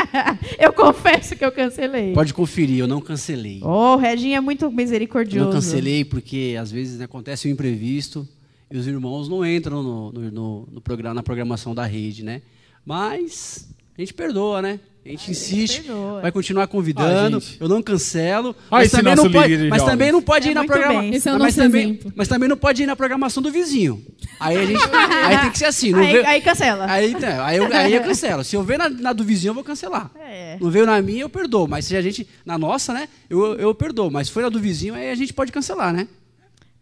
eu 0.58 0.72
confesso 0.72 1.36
que 1.36 1.44
eu 1.44 1.52
cancelei. 1.52 2.14
Pode 2.14 2.32
conferir, 2.32 2.78
eu 2.78 2.86
não 2.86 3.02
cancelei. 3.02 3.60
Oh, 3.62 3.94
o 3.94 3.96
Reginho 3.96 4.36
é 4.36 4.40
muito 4.40 4.64
Eu 4.64 4.70
misericordioso. 4.70 5.44
não 5.44 5.52
cancelei 5.52 6.04
porque 6.06 6.56
às 6.58 6.70
vezes 6.72 6.98
né, 6.98 7.04
acontece 7.04 7.46
um 7.46 7.50
imprevisto 7.50 8.26
e 8.70 8.78
os 8.78 8.86
irmãos 8.86 9.28
não 9.28 9.44
entram 9.44 9.82
no, 9.82 10.12
no, 10.12 10.30
no- 10.30 10.68
no 10.72 10.80
programa, 10.80 11.14
na 11.14 11.22
programação 11.22 11.74
da 11.74 11.84
rede, 11.84 12.24
né? 12.24 12.40
Mas 12.86 13.68
a 13.98 14.00
gente 14.00 14.14
perdoa, 14.14 14.62
né? 14.62 14.80
A 15.04 15.10
gente 15.10 15.30
insiste, 15.30 15.80
perdoa. 15.82 16.20
vai 16.20 16.30
continuar 16.30 16.66
convidando. 16.66 17.38
Ah, 17.38 17.56
eu 17.60 17.68
não 17.68 17.82
cancelo. 17.82 18.54
Olha 18.70 18.82
mas 18.82 18.90
também, 18.90 19.14
não 19.16 19.30
pode, 19.32 19.68
mas 19.70 19.82
também 19.82 20.12
não 20.12 20.22
pode 20.22 20.48
É 20.48 20.50
ir 20.50 20.54
na 20.54 20.64
programação. 20.64 21.10
Esse 21.14 21.28
é 21.28 21.32
o 21.32 21.38
mas, 21.38 21.42
nosso 21.56 21.56
também, 21.68 21.84
exemplo. 21.90 22.12
mas 22.14 22.28
também 22.28 22.48
não 22.48 22.56
pode 22.58 22.82
ir 22.82 22.86
na 22.86 22.94
programação 22.94 23.42
do 23.42 23.50
vizinho. 23.50 24.04
Aí 24.38 24.56
a 24.58 24.66
gente. 24.66 24.82
aí 25.24 25.38
tem 25.38 25.50
que 25.50 25.58
ser 25.58 25.64
assim. 25.64 25.92
Não 25.92 26.00
Aí, 26.00 26.12
veio- 26.12 26.26
aí 26.26 26.40
cancela. 26.42 26.86
Aí, 26.90 27.12
então, 27.12 27.42
aí, 27.42 27.56
eu, 27.56 27.74
aí 27.74 27.94
eu 27.94 28.02
cancelo. 28.02 28.44
Se 28.44 28.54
eu 28.54 28.62
ver 28.62 28.78
na, 28.78 28.88
na 28.90 29.12
do 29.14 29.24
vizinho, 29.24 29.50
eu 29.50 29.54
vou 29.54 29.64
cancelar. 29.64 30.10
É. 30.20 30.58
Não 30.60 30.70
veio 30.70 30.84
na 30.84 31.00
minha, 31.00 31.22
eu 31.22 31.28
perdoo. 31.30 31.66
Mas 31.66 31.86
se 31.86 31.96
a 31.96 32.02
gente. 32.02 32.28
Na 32.44 32.58
nossa, 32.58 32.92
né? 32.92 33.08
Eu, 33.30 33.54
eu 33.54 33.74
perdoo. 33.74 34.10
Mas 34.10 34.26
se 34.26 34.32
foi 34.34 34.42
na 34.42 34.48
do 34.50 34.60
vizinho, 34.60 34.94
aí 34.94 35.10
a 35.10 35.14
gente 35.14 35.32
pode 35.32 35.50
cancelar, 35.50 35.92
né? 35.92 36.06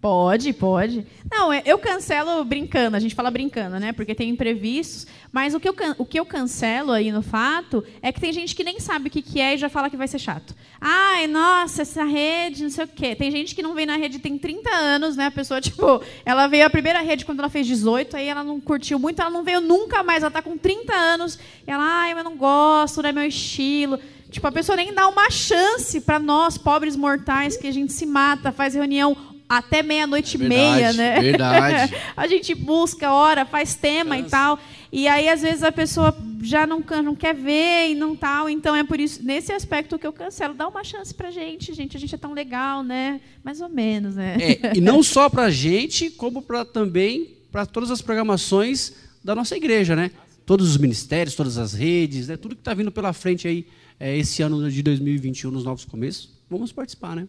Pode, 0.00 0.52
pode. 0.52 1.06
Não, 1.30 1.52
é- 1.52 1.62
eu 1.64 1.78
cancelo 1.78 2.44
brincando, 2.44 2.96
a 2.96 3.00
gente 3.00 3.14
fala 3.14 3.30
brincando, 3.30 3.80
né? 3.80 3.92
Porque 3.92 4.14
tem 4.14 4.28
imprevistos. 4.28 5.06
Mas 5.32 5.54
o 5.54 5.58
que, 5.60 5.68
eu, 5.68 5.74
o 5.98 6.04
que 6.04 6.20
eu 6.20 6.24
cancelo 6.26 6.92
aí 6.92 7.10
no 7.10 7.22
fato 7.22 7.82
é 8.02 8.12
que 8.12 8.20
tem 8.20 8.32
gente 8.32 8.54
que 8.54 8.62
nem 8.62 8.78
sabe 8.78 9.08
o 9.08 9.10
que, 9.10 9.22
que 9.22 9.40
é 9.40 9.54
e 9.54 9.58
já 9.58 9.68
fala 9.68 9.90
que 9.90 9.96
vai 9.96 10.06
ser 10.06 10.18
chato. 10.18 10.54
Ai, 10.80 11.26
nossa, 11.26 11.82
essa 11.82 12.04
rede, 12.04 12.62
não 12.62 12.70
sei 12.70 12.84
o 12.84 12.88
quê. 12.88 13.16
Tem 13.16 13.30
gente 13.30 13.54
que 13.54 13.62
não 13.62 13.74
vem 13.74 13.86
na 13.86 13.96
rede 13.96 14.18
tem 14.18 14.38
30 14.38 14.70
anos, 14.70 15.16
né? 15.16 15.26
A 15.26 15.30
pessoa, 15.30 15.60
tipo, 15.62 16.00
ela 16.24 16.46
veio 16.46 16.66
a 16.66 16.70
primeira 16.70 17.00
rede 17.00 17.24
quando 17.24 17.40
ela 17.40 17.48
fez 17.48 17.66
18, 17.66 18.16
aí 18.16 18.28
ela 18.28 18.44
não 18.44 18.60
curtiu 18.60 18.98
muito, 18.98 19.20
ela 19.20 19.30
não 19.30 19.42
veio 19.42 19.60
nunca 19.60 20.02
mais, 20.02 20.22
ela 20.22 20.30
tá 20.30 20.42
com 20.42 20.56
30 20.58 20.94
anos. 20.94 21.38
E 21.66 21.70
ela, 21.70 21.82
ai, 21.82 22.12
eu 22.12 22.22
não 22.22 22.36
gosto, 22.36 23.02
não 23.02 23.08
é 23.08 23.12
meu 23.12 23.24
estilo. 23.24 23.98
Tipo, 24.30 24.48
a 24.48 24.52
pessoa 24.52 24.76
nem 24.76 24.92
dá 24.92 25.06
uma 25.06 25.30
chance 25.30 26.00
para 26.00 26.18
nós, 26.18 26.58
pobres 26.58 26.96
mortais, 26.96 27.56
que 27.56 27.66
a 27.66 27.72
gente 27.72 27.92
se 27.92 28.04
mata, 28.04 28.52
faz 28.52 28.74
reunião 28.74 29.16
até 29.48 29.82
meia-noite 29.82 30.36
e 30.36 30.40
meia, 30.40 30.92
Verdade, 30.92 30.96
né? 30.98 31.20
verdade. 31.20 31.94
a 32.16 32.26
gente 32.26 32.54
busca 32.54 33.12
hora, 33.12 33.44
faz 33.46 33.74
tema 33.74 34.18
e 34.18 34.24
tal. 34.24 34.58
E 34.92 35.06
aí, 35.06 35.28
às 35.28 35.42
vezes, 35.42 35.62
a 35.62 35.70
pessoa 35.70 36.16
já 36.42 36.66
não, 36.66 36.82
não 37.04 37.14
quer 37.14 37.34
ver 37.34 37.90
e 37.90 37.94
não 37.94 38.16
tal. 38.16 38.48
Então, 38.48 38.74
é 38.74 38.82
por 38.82 38.98
isso, 38.98 39.22
nesse 39.22 39.52
aspecto 39.52 39.98
que 39.98 40.06
eu 40.06 40.12
cancelo. 40.12 40.54
Dá 40.54 40.66
uma 40.66 40.82
chance 40.82 41.14
pra 41.14 41.30
gente, 41.30 41.72
gente. 41.74 41.96
A 41.96 42.00
gente 42.00 42.14
é 42.14 42.18
tão 42.18 42.32
legal, 42.32 42.82
né? 42.82 43.20
Mais 43.44 43.60
ou 43.60 43.68
menos, 43.68 44.16
né? 44.16 44.36
É, 44.40 44.76
e 44.76 44.80
não 44.80 45.02
só 45.02 45.28
para 45.28 45.44
a 45.44 45.50
gente, 45.50 46.10
como 46.10 46.42
para 46.42 46.64
também 46.64 47.36
para 47.52 47.64
todas 47.64 47.90
as 47.90 48.02
programações 48.02 48.94
da 49.22 49.34
nossa 49.34 49.56
igreja, 49.56 49.96
né? 49.96 50.10
Todos 50.44 50.68
os 50.68 50.76
ministérios, 50.76 51.34
todas 51.34 51.58
as 51.58 51.72
redes, 51.72 52.28
né? 52.28 52.36
tudo 52.36 52.54
que 52.54 52.60
está 52.60 52.74
vindo 52.74 52.92
pela 52.92 53.12
frente 53.12 53.48
aí 53.48 53.66
é, 53.98 54.16
esse 54.16 54.42
ano 54.42 54.70
de 54.70 54.82
2021, 54.82 55.50
nos 55.50 55.64
novos 55.64 55.84
começos, 55.84 56.30
vamos 56.48 56.70
participar, 56.70 57.16
né? 57.16 57.26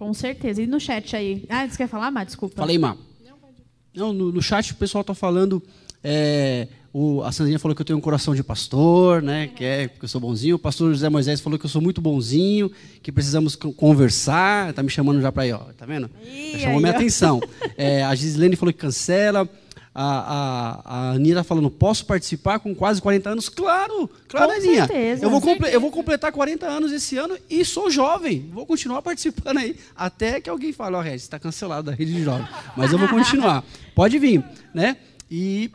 Com 0.00 0.14
certeza. 0.14 0.62
E 0.62 0.66
no 0.66 0.80
chat 0.80 1.14
aí? 1.14 1.44
Ah, 1.46 1.68
você 1.68 1.76
quer 1.76 1.86
falar, 1.86 2.10
Má? 2.10 2.24
Desculpa. 2.24 2.56
Falei, 2.56 2.78
Má. 2.78 2.96
Não, 3.94 4.14
no, 4.14 4.32
no 4.32 4.40
chat 4.40 4.72
o 4.72 4.76
pessoal 4.76 5.02
está 5.02 5.12
falando. 5.14 5.62
é, 6.02 6.68
o, 6.90 7.22
a 7.22 7.30
Sandrinha 7.30 7.58
falou 7.58 7.74
que 7.74 7.82
eu 7.82 7.84
tenho 7.86 7.98
um 7.98 8.02
coração 8.02 8.34
de 8.34 8.42
pastor, 8.42 9.20
né? 9.20 9.48
Que 9.48 9.62
é 9.62 9.88
porque 9.88 10.06
eu 10.06 10.08
sou 10.08 10.18
bonzinho. 10.20 10.56
O 10.56 10.58
pastor 10.58 10.90
José 10.90 11.08
Moisés 11.10 11.40
falou 11.42 11.58
que 11.58 11.66
eu 11.66 11.70
sou 11.70 11.82
muito 11.82 12.00
bonzinho, 12.00 12.70
que 13.02 13.12
precisamos 13.12 13.54
co- 13.56 13.72
conversar. 13.74 14.72
Tá 14.72 14.82
me 14.82 14.88
chamando 14.88 15.20
já 15.20 15.30
para 15.30 15.42
aí, 15.42 15.52
ó. 15.52 15.58
Tá 15.76 15.84
vendo? 15.84 16.08
Ih, 16.24 16.52
Já 16.52 16.58
chamou 16.60 16.76
aí, 16.78 16.82
minha 16.82 16.92
ó. 16.94 16.96
atenção. 16.96 17.40
É, 17.76 18.02
a 18.02 18.14
Gislene 18.14 18.56
falou 18.56 18.72
que 18.72 18.78
cancela. 18.80 19.46
A, 19.92 20.04
a, 20.04 20.82
a 20.84 21.10
Aninha 21.12 21.34
tá 21.34 21.42
falando, 21.44 21.68
posso 21.68 22.06
participar 22.06 22.60
com 22.60 22.72
quase 22.74 23.02
40 23.02 23.30
anos? 23.30 23.48
Claro, 23.48 24.08
claro, 24.28 24.46
Com 24.46 24.52
Aninha. 24.58 24.86
certeza, 24.86 25.24
eu, 25.24 25.30
vou 25.30 25.40
certeza. 25.40 25.70
eu 25.72 25.80
vou 25.80 25.90
completar 25.90 26.30
40 26.30 26.64
anos 26.66 26.92
esse 26.92 27.16
ano 27.16 27.36
e 27.50 27.64
sou 27.64 27.90
jovem. 27.90 28.48
Vou 28.52 28.64
continuar 28.64 29.02
participando 29.02 29.58
aí. 29.58 29.76
Até 29.96 30.40
que 30.40 30.48
alguém 30.48 30.72
fale, 30.72 30.94
ó, 30.94 31.00
Regis, 31.00 31.22
está 31.22 31.40
cancelado 31.40 31.90
da 31.90 31.96
rede 31.96 32.12
de 32.14 32.22
jovem. 32.22 32.46
Mas 32.76 32.92
eu 32.92 32.98
vou 32.98 33.08
continuar. 33.08 33.64
Pode 33.94 34.16
vir, 34.20 34.44
né? 34.72 34.96
E 35.28 35.70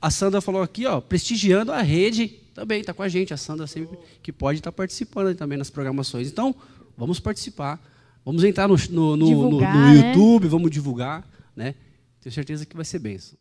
a 0.00 0.10
Sandra 0.10 0.40
falou 0.40 0.62
aqui, 0.62 0.86
ó, 0.86 0.98
prestigiando 1.00 1.70
a 1.70 1.82
rede 1.82 2.28
também, 2.54 2.80
está 2.80 2.94
com 2.94 3.02
a 3.02 3.08
gente. 3.08 3.34
A 3.34 3.36
Sandra 3.36 3.66
sempre 3.66 3.98
que 4.22 4.32
pode 4.32 4.58
estar 4.60 4.72
participando 4.72 5.28
aí 5.28 5.34
também 5.34 5.58
nas 5.58 5.68
programações. 5.70 6.28
Então, 6.28 6.54
vamos 6.96 7.20
participar. 7.20 7.78
Vamos 8.24 8.42
entrar 8.42 8.66
no, 8.68 8.76
no, 8.90 8.90
no- 8.90 9.16
no- 9.18 9.26
Divulgar, 9.26 9.74
no 9.76 9.80
né? 9.94 10.06
YouTube, 10.08 10.48
vamos 10.48 10.70
divulgar, 10.70 11.26
né? 11.54 11.74
Tenho 12.22 12.32
certeza 12.34 12.64
que 12.66 12.74
vai 12.76 12.84
ser 12.84 12.98
benção. 12.98 13.38